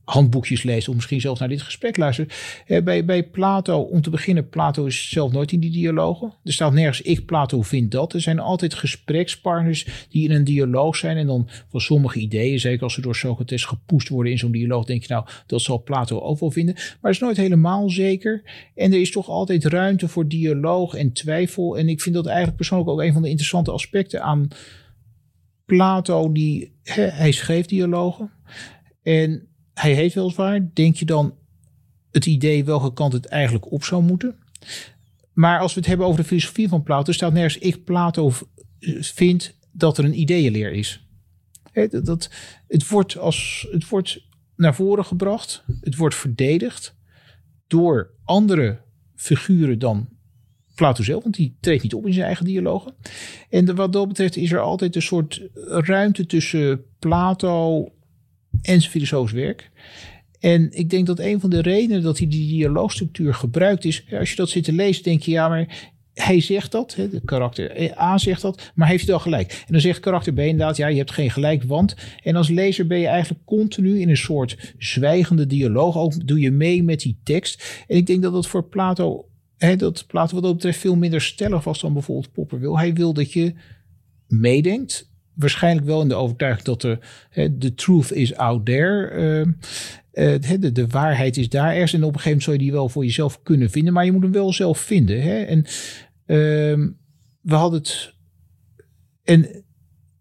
handboekjes 0.06 0.64
leest 0.64 0.88
of 0.88 0.96
misschien 0.96 1.22
zelfs 1.22 1.40
naar 1.40 1.50
dit 1.50 1.62
gesprek 1.62 1.98
luistert. 1.98 2.34
Eh, 2.68 2.84
bij, 2.84 3.06
bij 3.06 3.24
Plato, 3.24 3.80
om 3.80 4.02
te 4.02 4.10
beginnen, 4.10 4.50
Plato 4.50 4.86
is 4.86 5.10
zelf 5.10 5.32
nooit 5.32 5.52
in 5.52 5.60
die 5.60 5.72
dialogen. 5.72 6.34
Er 6.44 6.54
staat 6.54 6.74
nergens 6.74 7.02
ik, 7.02 7.26
Plato, 7.26 7.62
vind 7.62 7.92
dat. 7.92 8.14
Er 8.14 8.22
zijn 8.22 8.40
altijd 8.40 8.74
gesprekspartners 8.74 10.06
die 10.10 10.24
in 10.24 10.36
een 10.36 10.44
dialoog 10.44 10.96
zijn 10.96 11.18
en 11.18 11.28
dan 11.28 11.50
van 11.70 11.82
sommige 11.82 12.20
ideeën, 12.20 12.60
zeker 12.60 12.84
als 12.84 12.94
ze 12.94 13.02
door 13.02 13.16
Socrates 13.16 13.66
gepoest 13.66 14.10
worden 14.10 14.32
in 14.32 14.38
zo'n 14.38 14.52
dialoog, 14.52 14.86
denk 14.86 15.04
je 15.04 15.14
nou, 15.14 15.26
dat 15.46 15.62
zal 15.62 15.84
Plato 15.84 16.20
ook 16.20 16.40
wel 16.40 16.52
vinden. 16.52 16.74
Maar 16.76 16.98
het 17.02 17.14
is 17.14 17.20
nooit 17.20 17.38
helemaal 17.38 17.90
zeker. 17.90 18.44
En 18.76 18.94
er 18.94 19.02
is 19.02 19.12
toch 19.12 19.30
altijd 19.30 19.66
ruimte 19.66 20.08
voor 20.08 20.28
dialoog 20.28 20.94
en 20.94 21.12
twijfel. 21.12 21.78
En 21.78 21.90
ik 21.90 22.02
vind 22.02 22.16
dat 22.16 22.26
eigenlijk 22.26 22.58
persoonlijk 22.58 22.90
ook 22.90 23.02
een 23.02 23.14
van 23.14 23.22
de 23.22 23.30
interessante 23.30 23.72
aspecten 23.72 24.24
aan 24.24 24.48
Plato, 25.66 26.32
die, 26.32 26.72
hij 26.94 27.32
schreef 27.32 27.66
dialogen. 27.66 28.32
En 29.04 29.48
hij 29.76 29.94
heeft 29.94 30.16
weliswaar, 30.16 30.70
denk 30.74 30.96
je 30.96 31.06
dan 31.06 31.36
het 32.12 32.26
idee 32.26 32.64
welke 32.64 32.94
kant 32.94 33.14
het 33.14 33.26
eigenlijk 33.26 33.72
op 33.72 33.84
zou 33.84 34.04
moeten. 34.04 34.36
Maar 35.34 35.60
als 35.60 35.74
we 35.74 35.80
het 35.80 35.90
hebben 35.90 36.08
over 36.08 36.22
de 36.22 36.28
filosofie 36.28 36.68
van 36.68 36.84
Plato, 36.84 37.12
staat 37.12 37.34
nergens 37.34 37.58
ik 37.58 37.84
Plato 37.84 38.32
vind 39.00 39.58
dat 39.72 39.98
er 39.98 40.06
een 40.06 40.20
ideeënleer 40.20 40.72
is. 40.72 41.08
Dat, 42.04 42.30
het, 42.68 42.90
wordt 42.90 43.18
als, 43.18 43.68
het 43.72 43.90
wordt 43.90 44.22
naar 44.56 44.76
voren 44.76 45.06
gebracht, 45.06 45.64
het 45.82 45.96
wordt 45.96 46.16
verdedigd 46.16 46.96
door 47.68 48.12
andere 48.24 48.82
figuren 49.16 49.80
dan 49.80 50.10
Plato 50.76 51.04
zelf, 51.04 51.24
want 51.24 51.36
die 51.36 51.58
treedt 51.60 51.84
niet 51.84 51.94
op 51.94 52.06
in 52.06 52.14
zijn 52.14 52.26
eigen 52.26 52.46
dialogen. 52.46 52.94
En 53.50 53.76
wat 53.76 53.94
dat 53.94 54.08
betreft 54.08 54.36
is 54.36 54.52
er 54.52 54.60
altijd 54.60 54.96
een 54.96 55.02
soort 55.02 55.42
ruimte 55.66 56.26
tussen 56.26 56.84
Plato 57.00 57.90
en 58.66 58.80
zijn 58.80 58.92
filosofisch 58.92 59.34
werk. 59.34 59.72
En 60.40 60.72
ik 60.72 60.90
denk 60.90 61.06
dat 61.06 61.20
een 61.20 61.40
van 61.40 61.50
de 61.50 61.62
redenen 61.62 62.02
dat 62.02 62.18
hij 62.18 62.28
die 62.28 62.48
dialoogstructuur 62.48 63.34
gebruikt 63.34 63.86
is, 63.86 64.06
als 64.20 64.30
je 64.30 64.36
dat 64.36 64.50
zit 64.50 64.64
te 64.64 64.74
lezen, 64.74 65.04
denk 65.04 65.22
je 65.22 65.32
ja, 65.32 65.50
maar 65.50 65.94
hij 66.14 66.42
zegt 66.42 66.72
dat, 66.72 66.96
de 67.12 67.22
karakter 67.26 67.98
A 68.00 68.18
zegt 68.18 68.42
dat, 68.42 68.72
maar 68.76 68.88
heeft 68.88 69.04
hij 69.04 69.12
dan 69.12 69.22
gelijk? 69.22 69.52
En 69.52 69.74
dan 69.74 69.82
zegt 69.82 70.00
karakter 70.00 70.34
B 70.34 70.40
inderdaad, 70.40 70.78
ja, 70.78 70.88
je 70.88 70.98
hebt 70.98 71.12
geen 71.12 71.32
gelijk, 71.32 71.64
want. 71.64 71.96
En 72.24 72.36
als 72.36 72.50
lezer 72.50 72.88
ben 72.88 73.00
je 73.00 73.08
eigenlijk 73.08 73.46
continu 73.46 74.00
in 74.00 74.10
een 74.10 74.18
soort 74.18 74.74
zwijgende 74.78 75.48
dialoog. 75.48 75.98
Ook 75.98 76.28
doe 76.28 76.40
je 76.40 76.52
mee 76.52 76.84
met 76.84 77.00
die 77.00 77.20
tekst. 77.24 77.84
En 77.88 77.98
ik 77.98 78.06
denk 78.06 78.22
dat 78.22 78.34
dat 78.34 78.48
voor 78.48 78.64
Plato, 78.64 79.30
hè, 79.58 79.76
dat 79.76 80.06
Plato 80.08 80.34
wat 80.34 80.44
dat 80.44 80.54
betreft 80.54 80.80
veel 80.80 80.96
minder 80.96 81.22
stellig 81.22 81.64
was 81.64 81.82
dan 81.82 81.94
bijvoorbeeld 81.94 82.32
Popper 82.32 82.60
wil. 82.60 82.78
Hij 82.78 82.94
wil 82.94 83.14
dat 83.14 83.34
je 83.34 83.54
meedenkt 84.28 85.14
waarschijnlijk 85.36 85.88
wel 85.88 86.02
in 86.02 86.08
de 86.08 86.16
overtuiging 86.16 86.66
dat 86.66 86.82
de, 86.82 87.00
de 87.58 87.74
truth 87.74 88.12
is 88.12 88.36
out 88.36 88.66
there. 88.66 89.08
Ehm, 89.08 89.52
eh, 90.12 90.60
de, 90.60 90.72
de, 90.72 90.88
waarheid 90.88 91.38
is 91.38 91.50
daar 91.50 91.74
ergens. 91.74 91.94
En 91.94 92.04
op 92.04 92.14
een 92.14 92.20
gegeven 92.20 92.30
moment 92.30 92.44
zou 92.44 92.58
je 92.58 92.64
die 92.64 92.72
wel 92.72 92.90
voor 92.90 93.06
jezelf 93.06 93.42
kunnen 93.44 93.70
vinden. 93.70 93.94
Maar 93.94 94.06
je 94.06 94.12
moet 94.12 94.24
hem 94.24 94.32
wel 94.32 94.54
zelf 94.54 94.80
vinden. 94.80 95.22
Hè? 95.22 95.42
En 95.42 95.66
ehm, 96.26 96.90
we 97.42 97.56
hadden 97.56 97.80
het. 97.80 98.14
En 99.24 99.64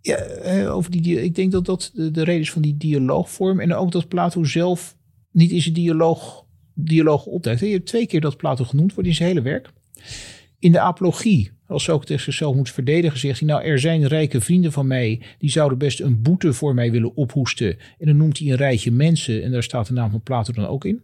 ja, 0.01 0.67
over 0.67 0.91
die, 0.91 1.23
ik 1.23 1.35
denk 1.35 1.53
dat 1.53 1.65
dat 1.65 1.91
de, 1.95 2.11
de 2.11 2.25
reden 2.25 2.41
is 2.41 2.53
van 2.53 2.63
die 2.63 2.77
dialoogvorm. 2.77 3.61
En 3.61 3.75
ook 3.75 3.93
dat 3.93 4.09
Plato 4.09 4.45
zelf 4.45 4.97
niet 5.31 5.51
in 5.51 5.63
zijn 5.63 5.75
dialoog, 5.75 6.45
dialoog 6.75 7.27
opduikt. 7.27 7.61
Je 7.61 7.67
hebt 7.67 7.87
twee 7.87 8.07
keer 8.07 8.21
dat 8.21 8.37
Plato 8.37 8.65
genoemd 8.65 8.95
wordt 8.95 9.09
in 9.09 9.15
zijn 9.15 9.29
hele 9.29 9.43
werk. 9.43 9.73
In 10.59 10.73
de 10.73 10.81
apologie 10.81 11.54
als 11.67 11.85
Socrates 11.85 12.23
zichzelf 12.23 12.57
moet 12.57 12.71
verdedigen, 12.71 13.19
zegt 13.19 13.39
hij: 13.39 13.49
Nou, 13.49 13.65
er 13.65 13.79
zijn 13.79 14.07
rijke 14.07 14.41
vrienden 14.41 14.73
van 14.73 14.87
mij. 14.87 15.23
die 15.39 15.51
zouden 15.51 15.79
best 15.79 16.01
een 16.01 16.23
boete 16.23 16.53
voor 16.53 16.75
mij 16.75 16.91
willen 16.91 17.17
ophoesten. 17.17 17.79
En 17.99 18.07
dan 18.07 18.17
noemt 18.17 18.39
hij 18.39 18.49
een 18.49 18.57
rijtje 18.57 18.91
mensen. 18.91 19.43
En 19.43 19.51
daar 19.51 19.63
staat 19.63 19.87
de 19.87 19.93
naam 19.93 20.11
van 20.11 20.23
Plato 20.23 20.53
dan 20.53 20.67
ook 20.67 20.85
in. 20.85 21.03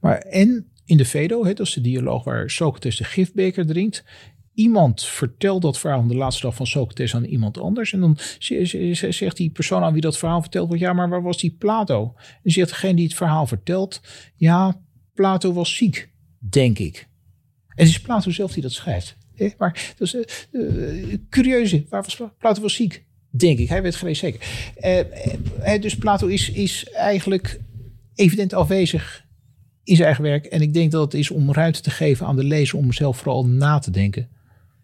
Maar 0.00 0.18
en 0.18 0.66
in 0.84 0.96
de 0.96 1.04
Vedo, 1.04 1.44
dat 1.44 1.60
is 1.60 1.72
de 1.72 1.80
dialoog 1.80 2.24
waar 2.24 2.50
Socrates 2.50 2.96
de 2.96 3.04
gifbeker 3.04 3.66
drinkt. 3.66 4.04
Iemand 4.54 5.04
vertelt 5.04 5.62
dat 5.62 5.78
verhaal 5.78 5.98
van 5.98 6.08
de 6.08 6.14
laatste 6.14 6.42
dag 6.42 6.54
van 6.54 6.66
Socrates 6.66 7.14
aan 7.14 7.24
iemand 7.24 7.58
anders. 7.58 7.92
En 7.92 8.00
dan 8.00 8.18
zegt 9.10 9.36
die 9.36 9.50
persoon 9.50 9.82
aan 9.82 9.92
wie 9.92 10.00
dat 10.00 10.18
verhaal 10.18 10.40
vertelt: 10.40 10.78
Ja, 10.78 10.92
maar 10.92 11.08
waar 11.08 11.22
was 11.22 11.38
die 11.38 11.56
Plato? 11.58 12.14
En 12.42 12.50
zegt 12.50 12.68
degene 12.68 12.94
die 12.94 13.04
het 13.04 13.14
verhaal 13.14 13.46
vertelt: 13.46 14.00
Ja, 14.36 14.80
Plato 15.14 15.52
was 15.52 15.76
ziek, 15.76 16.10
denk 16.38 16.78
ik. 16.78 17.08
En 17.68 17.84
het 17.84 17.88
is 17.88 18.00
Plato 18.00 18.30
zelf 18.30 18.52
die 18.52 18.62
dat 18.62 18.72
schrijft. 18.72 19.16
Maar 19.58 19.94
is 19.98 20.14
uh, 20.14 21.14
curieuze. 21.30 21.86
Waar 21.88 22.02
was 22.02 22.22
Plato 22.38 22.62
was 22.62 22.74
ziek, 22.74 23.04
denk 23.30 23.58
ik. 23.58 23.68
Hij 23.68 23.82
werd 23.82 23.96
geweest, 23.96 24.20
zeker. 24.20 24.40
Uh, 25.64 25.80
dus 25.80 25.96
Plato 25.96 26.26
is, 26.26 26.50
is 26.50 26.90
eigenlijk 26.90 27.60
evident 28.14 28.52
afwezig 28.52 29.24
in 29.84 29.94
zijn 29.94 30.06
eigen 30.06 30.24
werk. 30.24 30.44
En 30.44 30.60
ik 30.60 30.74
denk 30.74 30.90
dat 30.90 31.02
het 31.02 31.20
is 31.20 31.30
om 31.30 31.52
ruimte 31.52 31.80
te 31.80 31.90
geven 31.90 32.26
aan 32.26 32.36
de 32.36 32.44
lezer 32.44 32.78
om 32.78 32.92
zelf 32.92 33.16
vooral 33.16 33.46
na 33.46 33.78
te 33.78 33.90
denken. 33.90 34.28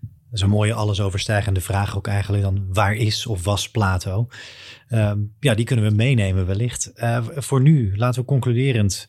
Dat 0.01 0.43
is 0.43 0.49
een 0.49 0.57
mooie 0.59 0.75
alles 0.75 1.01
overstijgende 1.01 1.61
vraag 1.61 1.97
ook 1.97 2.07
eigenlijk 2.07 2.43
dan. 2.43 2.67
Waar 2.73 2.95
is 2.95 3.27
of 3.27 3.45
was 3.45 3.71
Plato? 3.71 4.29
Uh, 4.89 5.13
ja, 5.41 5.55
die 5.55 5.65
kunnen 5.65 5.85
we 5.89 5.95
meenemen 5.95 6.47
wellicht. 6.47 6.93
Voor 7.35 7.61
nu, 7.61 7.93
laten 7.97 8.21
we 8.21 8.27
concluderend 8.27 9.09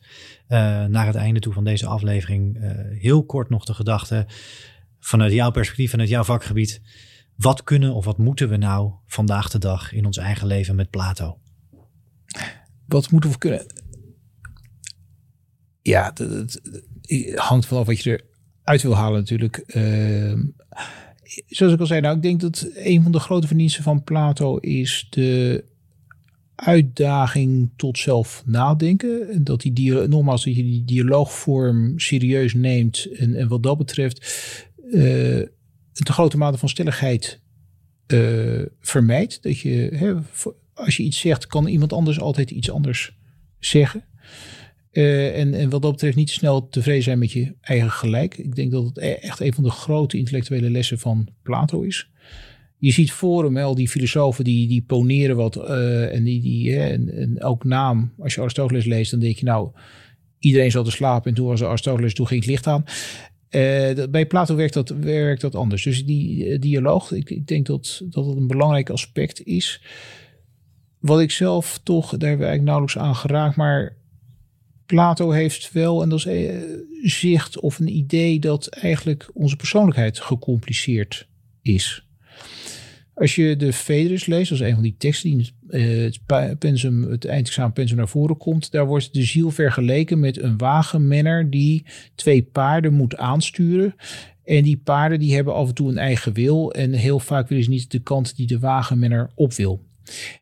naar 0.88 1.06
het 1.06 1.14
einde 1.14 1.40
toe 1.40 1.52
van 1.52 1.64
deze 1.64 1.86
aflevering 1.86 2.58
heel 3.00 3.24
kort 3.24 3.50
nog 3.50 3.64
de 3.64 3.74
gedachte 3.74 4.26
vanuit 5.06 5.32
jouw 5.32 5.50
perspectief, 5.50 5.90
vanuit 5.90 6.08
jouw 6.08 6.24
vakgebied. 6.24 6.80
Wat 7.36 7.62
kunnen 7.62 7.94
of 7.94 8.04
wat 8.04 8.18
moeten 8.18 8.48
we 8.48 8.56
nou 8.56 8.92
vandaag 9.06 9.50
de 9.50 9.58
dag 9.58 9.92
in 9.92 10.06
ons 10.06 10.16
eigen 10.16 10.46
leven 10.46 10.76
met 10.76 10.90
Plato? 10.90 11.38
Wat 12.86 13.10
moeten 13.10 13.30
we 13.30 13.38
kunnen? 13.38 13.66
Ja, 15.82 16.12
het, 16.14 16.60
hangt 17.34 17.66
vanaf 17.66 17.86
wat 17.86 18.02
je 18.02 18.24
eruit 18.62 18.82
wil 18.82 18.96
halen 18.96 19.18
natuurlijk. 19.18 19.62
Uh, 19.66 20.42
zoals 21.46 21.72
ik 21.72 21.80
al 21.80 21.86
zei, 21.86 22.00
nou, 22.00 22.16
ik 22.16 22.22
denk 22.22 22.40
dat 22.40 22.68
een 22.74 23.02
van 23.02 23.12
de 23.12 23.20
grote 23.20 23.46
verdiensten 23.46 23.82
van 23.82 24.04
Plato 24.04 24.56
is 24.56 25.06
de 25.10 25.64
uitdaging 26.54 27.70
tot 27.76 27.98
zelf 27.98 28.42
nadenken. 28.46 29.28
En 29.28 29.44
dat 29.44 29.60
die, 29.60 29.92
nogmaals, 29.92 30.44
dat 30.44 30.56
je 30.56 30.62
die 30.62 30.84
dialoogvorm 30.84 31.98
serieus 31.98 32.54
neemt. 32.54 33.08
En, 33.16 33.34
en 33.34 33.48
wat 33.48 33.62
dat 33.62 33.78
betreft 33.78 34.26
een 34.92 36.04
te 36.04 36.12
grote 36.12 36.36
mate 36.36 36.58
van 36.58 36.68
stelligheid 36.68 37.40
uh, 38.06 38.62
vermijdt. 38.80 39.42
Dat 39.42 39.58
je, 39.58 39.90
hè, 39.94 40.14
als 40.74 40.96
je 40.96 41.02
iets 41.02 41.20
zegt, 41.20 41.46
kan 41.46 41.66
iemand 41.66 41.92
anders 41.92 42.20
altijd 42.20 42.50
iets 42.50 42.70
anders 42.70 43.16
zeggen. 43.58 44.04
Uh, 44.92 45.38
en, 45.38 45.54
en 45.54 45.70
wat 45.70 45.82
dat 45.82 45.92
betreft 45.92 46.16
niet 46.16 46.30
snel 46.30 46.68
tevreden 46.68 47.02
zijn 47.02 47.18
met 47.18 47.32
je 47.32 47.54
eigen 47.60 47.90
gelijk. 47.90 48.38
Ik 48.38 48.54
denk 48.54 48.70
dat 48.70 48.84
het 48.84 48.98
e-, 48.98 49.12
echt 49.12 49.40
een 49.40 49.54
van 49.54 49.64
de 49.64 49.70
grote 49.70 50.18
intellectuele 50.18 50.70
lessen 50.70 50.98
van 50.98 51.28
Plato 51.42 51.82
is. 51.82 52.10
Je 52.78 52.92
ziet 52.92 53.12
voor 53.12 53.44
hem 53.44 53.56
al 53.56 53.74
die 53.74 53.88
filosofen 53.88 54.44
die, 54.44 54.68
die 54.68 54.82
poneren 54.82 55.36
wat. 55.36 55.56
Uh, 55.56 56.14
en, 56.14 56.24
die, 56.24 56.40
die, 56.40 56.72
hè, 56.72 56.88
en, 56.88 57.14
en 57.14 57.42
ook 57.42 57.64
naam, 57.64 58.12
als 58.18 58.34
je 58.34 58.40
Aristoteles 58.40 58.84
leest, 58.84 59.10
dan 59.10 59.20
denk 59.20 59.36
je 59.36 59.44
nou, 59.44 59.70
iedereen 60.38 60.70
zat 60.70 60.84
te 60.84 60.90
slapen. 60.90 61.30
En 61.30 61.36
toen 61.36 61.46
was 61.46 61.62
Aristoteles, 61.62 62.14
toen 62.14 62.26
ging 62.26 62.40
het 62.40 62.50
licht 62.50 62.66
aan. 62.66 62.84
Uh, 63.56 64.04
bij 64.10 64.26
Plato 64.26 64.54
werkt 64.54 64.74
dat, 64.74 64.88
werkt 64.88 65.40
dat 65.40 65.54
anders. 65.54 65.82
Dus 65.82 66.04
die 66.04 66.46
uh, 66.46 66.60
dialoog, 66.60 67.12
ik, 67.12 67.30
ik, 67.30 67.46
denk 67.46 67.66
dat, 67.66 68.02
dat 68.04 68.26
een 68.26 68.46
belangrijk 68.46 68.90
aspect 68.90 69.42
is. 69.42 69.82
Wat 70.98 71.20
ik 71.20 71.30
zelf 71.30 71.80
toch, 71.82 72.10
daar 72.10 72.28
hebben 72.28 72.46
we 72.46 72.52
eigenlijk 72.52 72.62
nauwelijks 72.62 72.98
aan 72.98 73.16
geraakt, 73.16 73.56
maar 73.56 73.96
Plato 74.86 75.30
heeft 75.30 75.72
wel, 75.72 76.02
en 76.02 76.08
dat 76.08 76.18
is 76.18 76.26
uh, 76.26 76.62
zicht 77.02 77.60
of 77.60 77.78
een 77.78 77.96
idee 77.96 78.38
dat 78.38 78.66
eigenlijk 78.66 79.30
onze 79.34 79.56
persoonlijkheid 79.56 80.20
gecompliceerd 80.20 81.28
is. 81.62 82.05
Als 83.16 83.34
je 83.34 83.56
de 83.56 83.72
Phaedrus 83.72 84.26
leest, 84.26 84.52
is 84.52 84.60
een 84.60 84.74
van 84.74 84.82
die 84.82 84.94
teksten 84.98 85.30
die 85.30 85.52
het, 85.68 86.20
uh, 86.32 86.50
pensum, 86.58 87.10
het 87.10 87.24
eindexamen 87.24 87.72
pensum 87.72 87.96
naar 87.96 88.08
voren 88.08 88.36
komt, 88.36 88.70
daar 88.70 88.86
wordt 88.86 89.14
de 89.14 89.22
ziel 89.22 89.50
vergeleken 89.50 90.20
met 90.20 90.42
een 90.42 90.58
wagenmenner 90.58 91.50
die 91.50 91.84
twee 92.14 92.42
paarden 92.42 92.92
moet 92.92 93.16
aansturen. 93.16 93.94
En 94.44 94.62
die 94.62 94.76
paarden 94.76 95.18
die 95.18 95.34
hebben 95.34 95.54
af 95.54 95.68
en 95.68 95.74
toe 95.74 95.88
een 95.88 95.98
eigen 95.98 96.32
wil 96.32 96.72
en 96.72 96.92
heel 96.92 97.18
vaak 97.18 97.48
willen 97.48 97.64
ze 97.64 97.70
niet 97.70 97.90
de 97.90 97.98
kant 97.98 98.36
die 98.36 98.46
de 98.46 98.58
wagenmenner 98.58 99.30
op 99.34 99.52
wil. 99.52 99.84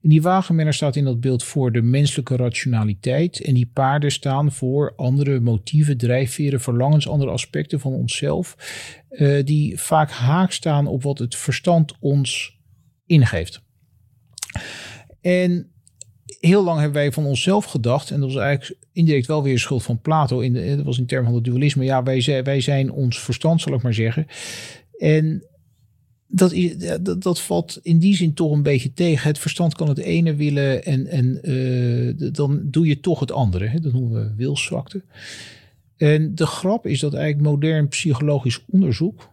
En 0.03 0.09
die 0.09 0.23
wagenmenner 0.23 0.75
staat 0.75 0.97
in 0.97 1.05
dat 1.05 1.21
beeld 1.21 1.45
voor 1.45 1.73
de 1.73 1.83
menselijke 1.83 2.37
rationaliteit. 2.37 3.41
En 3.41 3.55
die 3.55 3.71
paarden 3.73 4.13
staan 4.13 4.53
voor 4.53 4.93
andere 4.97 5.41
motieven, 5.41 5.97
drijfveren, 5.97 6.61
verlangens, 6.61 7.09
andere 7.09 7.31
aspecten 7.31 7.81
van 7.81 7.93
onszelf. 7.93 8.57
Uh, 9.11 9.45
die 9.45 9.81
vaak 9.81 10.11
haak 10.11 10.53
staan 10.53 10.87
op 10.87 11.03
wat 11.03 11.19
het 11.19 11.37
verstand 11.37 11.95
ons 12.01 12.55
ingeeft. 13.07 13.63
En 15.21 15.71
heel 16.41 16.65
lang 16.65 16.79
hebben 16.79 16.97
wij 16.97 17.13
van 17.13 17.25
onszelf 17.25 17.65
gedacht, 17.65 18.11
en 18.11 18.21
dat 18.21 18.33
was 18.33 18.43
eigenlijk 18.43 18.81
indirect 18.93 19.27
wel 19.27 19.43
weer 19.43 19.59
schuld 19.59 19.83
van 19.83 20.01
Plato, 20.01 20.41
in 20.41 20.53
de, 20.53 20.77
dat 20.77 20.85
was 20.85 20.99
in 20.99 21.07
termen 21.07 21.27
van 21.27 21.35
het 21.35 21.45
dualisme. 21.45 21.85
Ja, 21.85 22.03
wij, 22.03 22.43
wij 22.43 22.61
zijn 22.61 22.91
ons 22.91 23.21
verstand, 23.21 23.61
zal 23.61 23.75
ik 23.75 23.83
maar 23.83 23.95
zeggen. 23.95 24.27
En 24.99 25.45
dat, 26.27 26.55
dat, 27.01 27.23
dat 27.23 27.41
valt 27.41 27.79
in 27.83 27.99
die 27.99 28.17
zin 28.17 28.35
toch 28.35 28.53
een 28.53 28.63
beetje 28.63 28.93
tegen. 28.93 29.29
Het 29.29 29.39
verstand 29.39 29.75
kan 29.75 29.89
het 29.89 29.99
ene 29.99 30.35
willen 30.35 30.85
en, 30.85 31.07
en 31.07 31.51
uh, 31.51 32.33
dan 32.33 32.61
doe 32.65 32.87
je 32.87 33.01
toch 33.01 33.21
het 33.21 33.33
andere. 33.33 33.67
Hè? 33.67 33.81
Dat 33.81 33.93
noemen 33.93 34.13
we 34.13 34.35
wilszwakte. 34.37 35.03
En 35.97 36.35
de 36.35 36.47
grap 36.47 36.87
is 36.87 37.01
dat 37.01 37.15
eigenlijk 37.15 37.49
modern 37.49 37.89
psychologisch 37.89 38.65
onderzoek, 38.71 39.29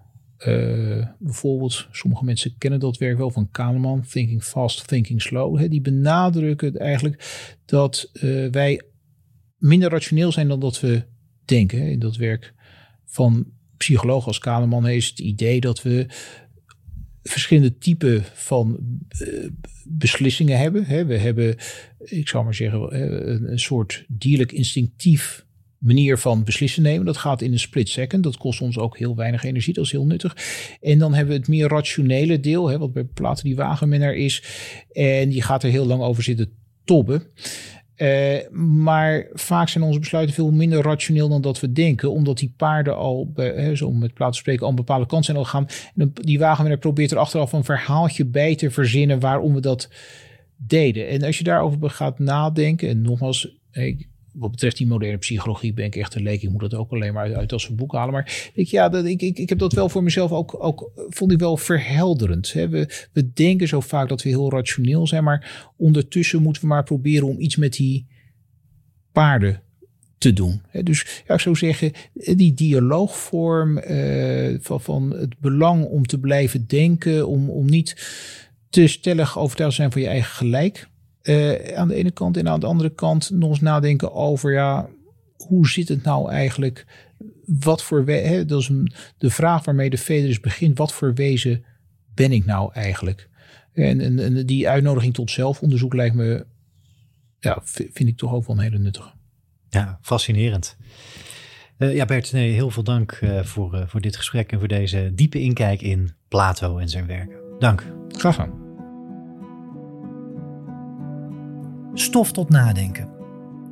uh, 0.47 1.05
bijvoorbeeld, 1.19 1.87
sommige 1.91 2.25
mensen 2.25 2.55
kennen 2.57 2.79
dat 2.79 2.97
werk 2.97 3.17
wel 3.17 3.31
van 3.31 3.51
Kahneman, 3.51 4.01
Thinking 4.01 4.43
Fast, 4.43 4.87
Thinking 4.87 5.21
Slow. 5.21 5.57
Hè? 5.57 5.67
Die 5.67 5.81
benadrukken 5.81 6.77
eigenlijk 6.77 7.23
dat 7.65 8.09
uh, 8.13 8.49
wij 8.51 8.81
minder 9.57 9.89
rationeel 9.89 10.31
zijn 10.31 10.47
dan 10.47 10.59
dat 10.59 10.79
we 10.79 11.03
denken. 11.45 11.91
In 11.91 11.99
dat 11.99 12.15
werk 12.15 12.53
van 13.05 13.47
psycholoog 13.77 14.27
als 14.27 14.39
Kahneman 14.39 14.87
is 14.87 15.07
het 15.07 15.19
idee 15.19 15.59
dat 15.59 15.81
we 15.81 16.05
verschillende 17.23 17.77
typen 17.77 18.23
van 18.33 18.79
uh, 19.21 19.49
beslissingen 19.87 20.57
hebben. 20.57 20.85
Hè. 20.85 21.05
We 21.05 21.17
hebben, 21.17 21.55
ik 21.99 22.27
zou 22.27 22.43
maar 22.43 22.55
zeggen, 22.55 23.01
een, 23.01 23.51
een 23.51 23.59
soort 23.59 24.05
dierlijk 24.07 24.51
instinctief 24.51 25.45
manier 25.81 26.17
van 26.17 26.43
beslissen 26.43 26.83
nemen. 26.83 27.05
Dat 27.05 27.17
gaat 27.17 27.41
in 27.41 27.51
een 27.51 27.59
split 27.59 27.89
second. 27.89 28.23
Dat 28.23 28.37
kost 28.37 28.61
ons 28.61 28.77
ook 28.77 28.97
heel 28.97 29.15
weinig 29.15 29.43
energie. 29.43 29.73
Dat 29.73 29.85
is 29.85 29.91
heel 29.91 30.05
nuttig. 30.05 30.37
En 30.81 30.97
dan 30.97 31.13
hebben 31.13 31.33
we 31.33 31.39
het 31.39 31.49
meer 31.49 31.67
rationele 31.67 32.39
deel, 32.39 32.67
hè, 32.67 32.77
wat 32.77 32.93
bij 32.93 33.03
Platen 33.03 33.43
die 33.43 33.55
wagenminnaar 33.55 34.15
is. 34.15 34.43
En 34.91 35.29
die 35.29 35.41
gaat 35.41 35.63
er 35.63 35.69
heel 35.69 35.85
lang 35.85 36.01
over 36.01 36.23
zitten 36.23 36.51
tobben. 36.83 37.23
Uh, 37.97 38.49
maar 38.51 39.27
vaak 39.33 39.69
zijn 39.69 39.83
onze 39.83 39.99
besluiten 39.99 40.35
veel 40.35 40.51
minder 40.51 40.81
rationeel 40.81 41.29
dan 41.29 41.41
dat 41.41 41.59
we 41.59 41.71
denken. 41.71 42.11
Omdat 42.11 42.37
die 42.37 42.53
paarden 42.57 42.95
al, 42.95 43.31
hè, 43.35 43.75
zo 43.75 43.91
met 43.91 44.13
plaats 44.13 44.37
spreken, 44.37 44.63
al 44.63 44.69
een 44.69 44.75
bepaalde 44.75 45.05
kant 45.05 45.25
zijn 45.25 45.37
al 45.37 45.45
gaan. 45.45 45.67
En 45.95 46.11
die 46.13 46.39
wagenwinnaar 46.39 46.79
probeert 46.79 47.11
er 47.11 47.17
achteraf 47.17 47.53
een 47.53 47.63
verhaaltje 47.63 48.25
bij 48.25 48.55
te 48.55 48.71
verzinnen 48.71 49.19
waarom 49.19 49.53
we 49.53 49.61
dat 49.61 49.89
deden. 50.55 51.07
En 51.07 51.23
als 51.23 51.37
je 51.37 51.43
daarover 51.43 51.89
gaat 51.89 52.19
nadenken, 52.19 52.89
en 52.89 53.01
nogmaals, 53.01 53.57
ik 53.71 54.09
wat 54.31 54.51
betreft 54.51 54.77
die 54.77 54.87
moderne 54.87 55.17
psychologie 55.17 55.73
ben 55.73 55.85
ik 55.85 55.95
echt 55.95 56.15
een 56.15 56.21
leek. 56.21 56.41
Ik 56.41 56.49
moet 56.49 56.61
dat 56.61 56.73
ook 56.73 56.91
alleen 56.91 57.13
maar 57.13 57.23
uit, 57.23 57.35
uit 57.35 57.53
als 57.53 57.69
een 57.69 57.75
boek 57.75 57.93
halen. 57.93 58.13
Maar 58.13 58.51
ik, 58.53 58.67
ja, 58.67 58.89
dat, 58.89 59.05
ik, 59.05 59.21
ik, 59.21 59.37
ik 59.37 59.49
heb 59.49 59.57
dat 59.57 59.73
wel 59.73 59.89
voor 59.89 60.03
mezelf 60.03 60.31
ook, 60.31 60.55
ook 60.63 60.91
vond 60.95 61.31
ik 61.31 61.39
wel 61.39 61.57
verhelderend. 61.57 62.53
Hè. 62.53 62.69
We, 62.69 63.07
we 63.13 63.33
denken 63.33 63.67
zo 63.67 63.79
vaak 63.79 64.09
dat 64.09 64.23
we 64.23 64.29
heel 64.29 64.51
rationeel 64.51 65.07
zijn. 65.07 65.23
Maar 65.23 65.71
ondertussen 65.77 66.41
moeten 66.41 66.61
we 66.61 66.67
maar 66.67 66.83
proberen 66.83 67.27
om 67.27 67.39
iets 67.39 67.55
met 67.55 67.73
die 67.73 68.07
paarden 69.11 69.61
te 70.17 70.33
doen. 70.33 70.61
Dus 70.83 71.23
ja, 71.27 71.33
ik 71.33 71.39
zou 71.39 71.55
zeggen, 71.55 71.91
die 72.13 72.53
dialoogvorm 72.53 73.77
uh, 73.77 74.57
van, 74.59 74.81
van 74.81 75.15
het 75.15 75.39
belang 75.39 75.85
om 75.85 76.05
te 76.05 76.19
blijven 76.19 76.67
denken, 76.67 77.27
om, 77.27 77.49
om 77.49 77.65
niet 77.65 77.95
te 78.69 78.87
stellig 78.87 79.39
overtuigd 79.39 79.75
zijn 79.75 79.91
van 79.91 80.01
je 80.01 80.07
eigen 80.07 80.31
gelijk. 80.31 80.89
Uh, 81.23 81.77
aan 81.77 81.87
de 81.87 81.95
ene 81.95 82.11
kant 82.11 82.37
en 82.37 82.49
aan 82.49 82.59
de 82.59 82.65
andere 82.65 82.89
kant 82.89 83.29
nog 83.29 83.49
eens 83.49 83.61
nadenken 83.61 84.13
over 84.13 84.51
ja, 84.51 84.89
hoe 85.37 85.67
zit 85.67 85.87
het 85.87 86.03
nou 86.03 86.31
eigenlijk? 86.31 86.85
Wat 87.45 87.83
voor 87.83 88.03
hè, 88.05 88.45
dat 88.45 88.61
is 88.61 88.69
een, 88.69 88.91
de 89.17 89.29
vraag 89.29 89.65
waarmee 89.65 89.89
de 89.89 89.97
Federis 89.97 90.39
begint. 90.39 90.77
Wat 90.77 90.93
voor 90.93 91.13
wezen 91.13 91.63
ben 92.13 92.31
ik 92.31 92.45
nou 92.45 92.73
eigenlijk? 92.73 93.29
En, 93.73 94.01
en, 94.01 94.19
en, 94.19 94.45
die 94.45 94.69
uitnodiging 94.69 95.13
tot 95.13 95.31
zelfonderzoek 95.31 95.93
lijkt 95.93 96.15
me, 96.15 96.45
ja, 97.39 97.59
vind 97.63 97.99
ik 97.99 98.17
toch 98.17 98.33
ook 98.33 98.47
wel 98.47 98.55
een 98.55 98.63
hele 98.63 98.77
nuttige. 98.77 99.11
Ja, 99.69 99.99
fascinerend. 100.01 100.77
Uh, 101.77 101.95
ja, 101.95 102.05
Bert, 102.05 102.31
nee, 102.31 102.51
heel 102.51 102.69
veel 102.69 102.83
dank 102.83 103.19
uh, 103.21 103.43
voor, 103.43 103.83
voor 103.87 104.01
dit 104.01 104.15
gesprek 104.15 104.51
en 104.51 104.59
voor 104.59 104.67
deze 104.67 105.11
diepe 105.15 105.39
inkijk 105.39 105.81
in 105.81 106.11
Plato 106.27 106.77
en 106.77 106.89
zijn 106.89 107.07
werken. 107.07 107.37
Dank. 107.59 107.93
Graag 108.07 108.35
gedaan. 108.35 108.60
Stof 111.93 112.31
tot 112.31 112.49
nadenken. 112.49 113.09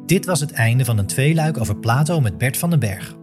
Dit 0.05 0.25
was 0.25 0.39
het 0.39 0.51
einde 0.51 0.85
van 0.85 0.97
een 0.97 1.05
tweeluik 1.05 1.59
over 1.59 1.75
Plato 1.77 2.21
met 2.21 2.37
Bert 2.37 2.57
van 2.57 2.69
den 2.69 2.79
Berg. 2.79 3.15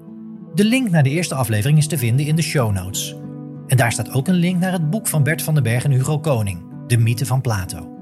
De 0.54 0.64
link 0.64 0.90
naar 0.90 1.02
de 1.02 1.10
eerste 1.10 1.34
aflevering 1.34 1.78
is 1.78 1.86
te 1.86 1.98
vinden 1.98 2.26
in 2.26 2.36
de 2.36 2.42
show 2.42 2.72
notes. 2.72 3.16
En 3.66 3.76
daar 3.76 3.92
staat 3.92 4.12
ook 4.12 4.28
een 4.28 4.34
link 4.34 4.60
naar 4.60 4.72
het 4.72 4.90
boek 4.90 5.06
van 5.06 5.22
Bert 5.22 5.42
van 5.42 5.54
den 5.54 5.62
Berg 5.62 5.84
en 5.84 5.90
Hugo 5.90 6.18
Koning, 6.18 6.64
De 6.86 6.98
mythe 6.98 7.26
van 7.26 7.40
Plato. 7.40 7.94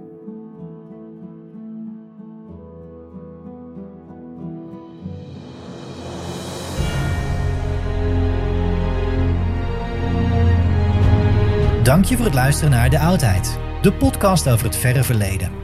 Dank 11.83 12.05
je 12.05 12.17
voor 12.17 12.25
het 12.25 12.35
luisteren 12.35 12.71
naar 12.71 12.91
De 12.91 12.99
Oudheid, 12.99 13.59
de 13.83 13.93
podcast 13.93 14.49
over 14.49 14.67
het 14.67 14.77
verre 14.77 15.05
verleden. 15.05 15.64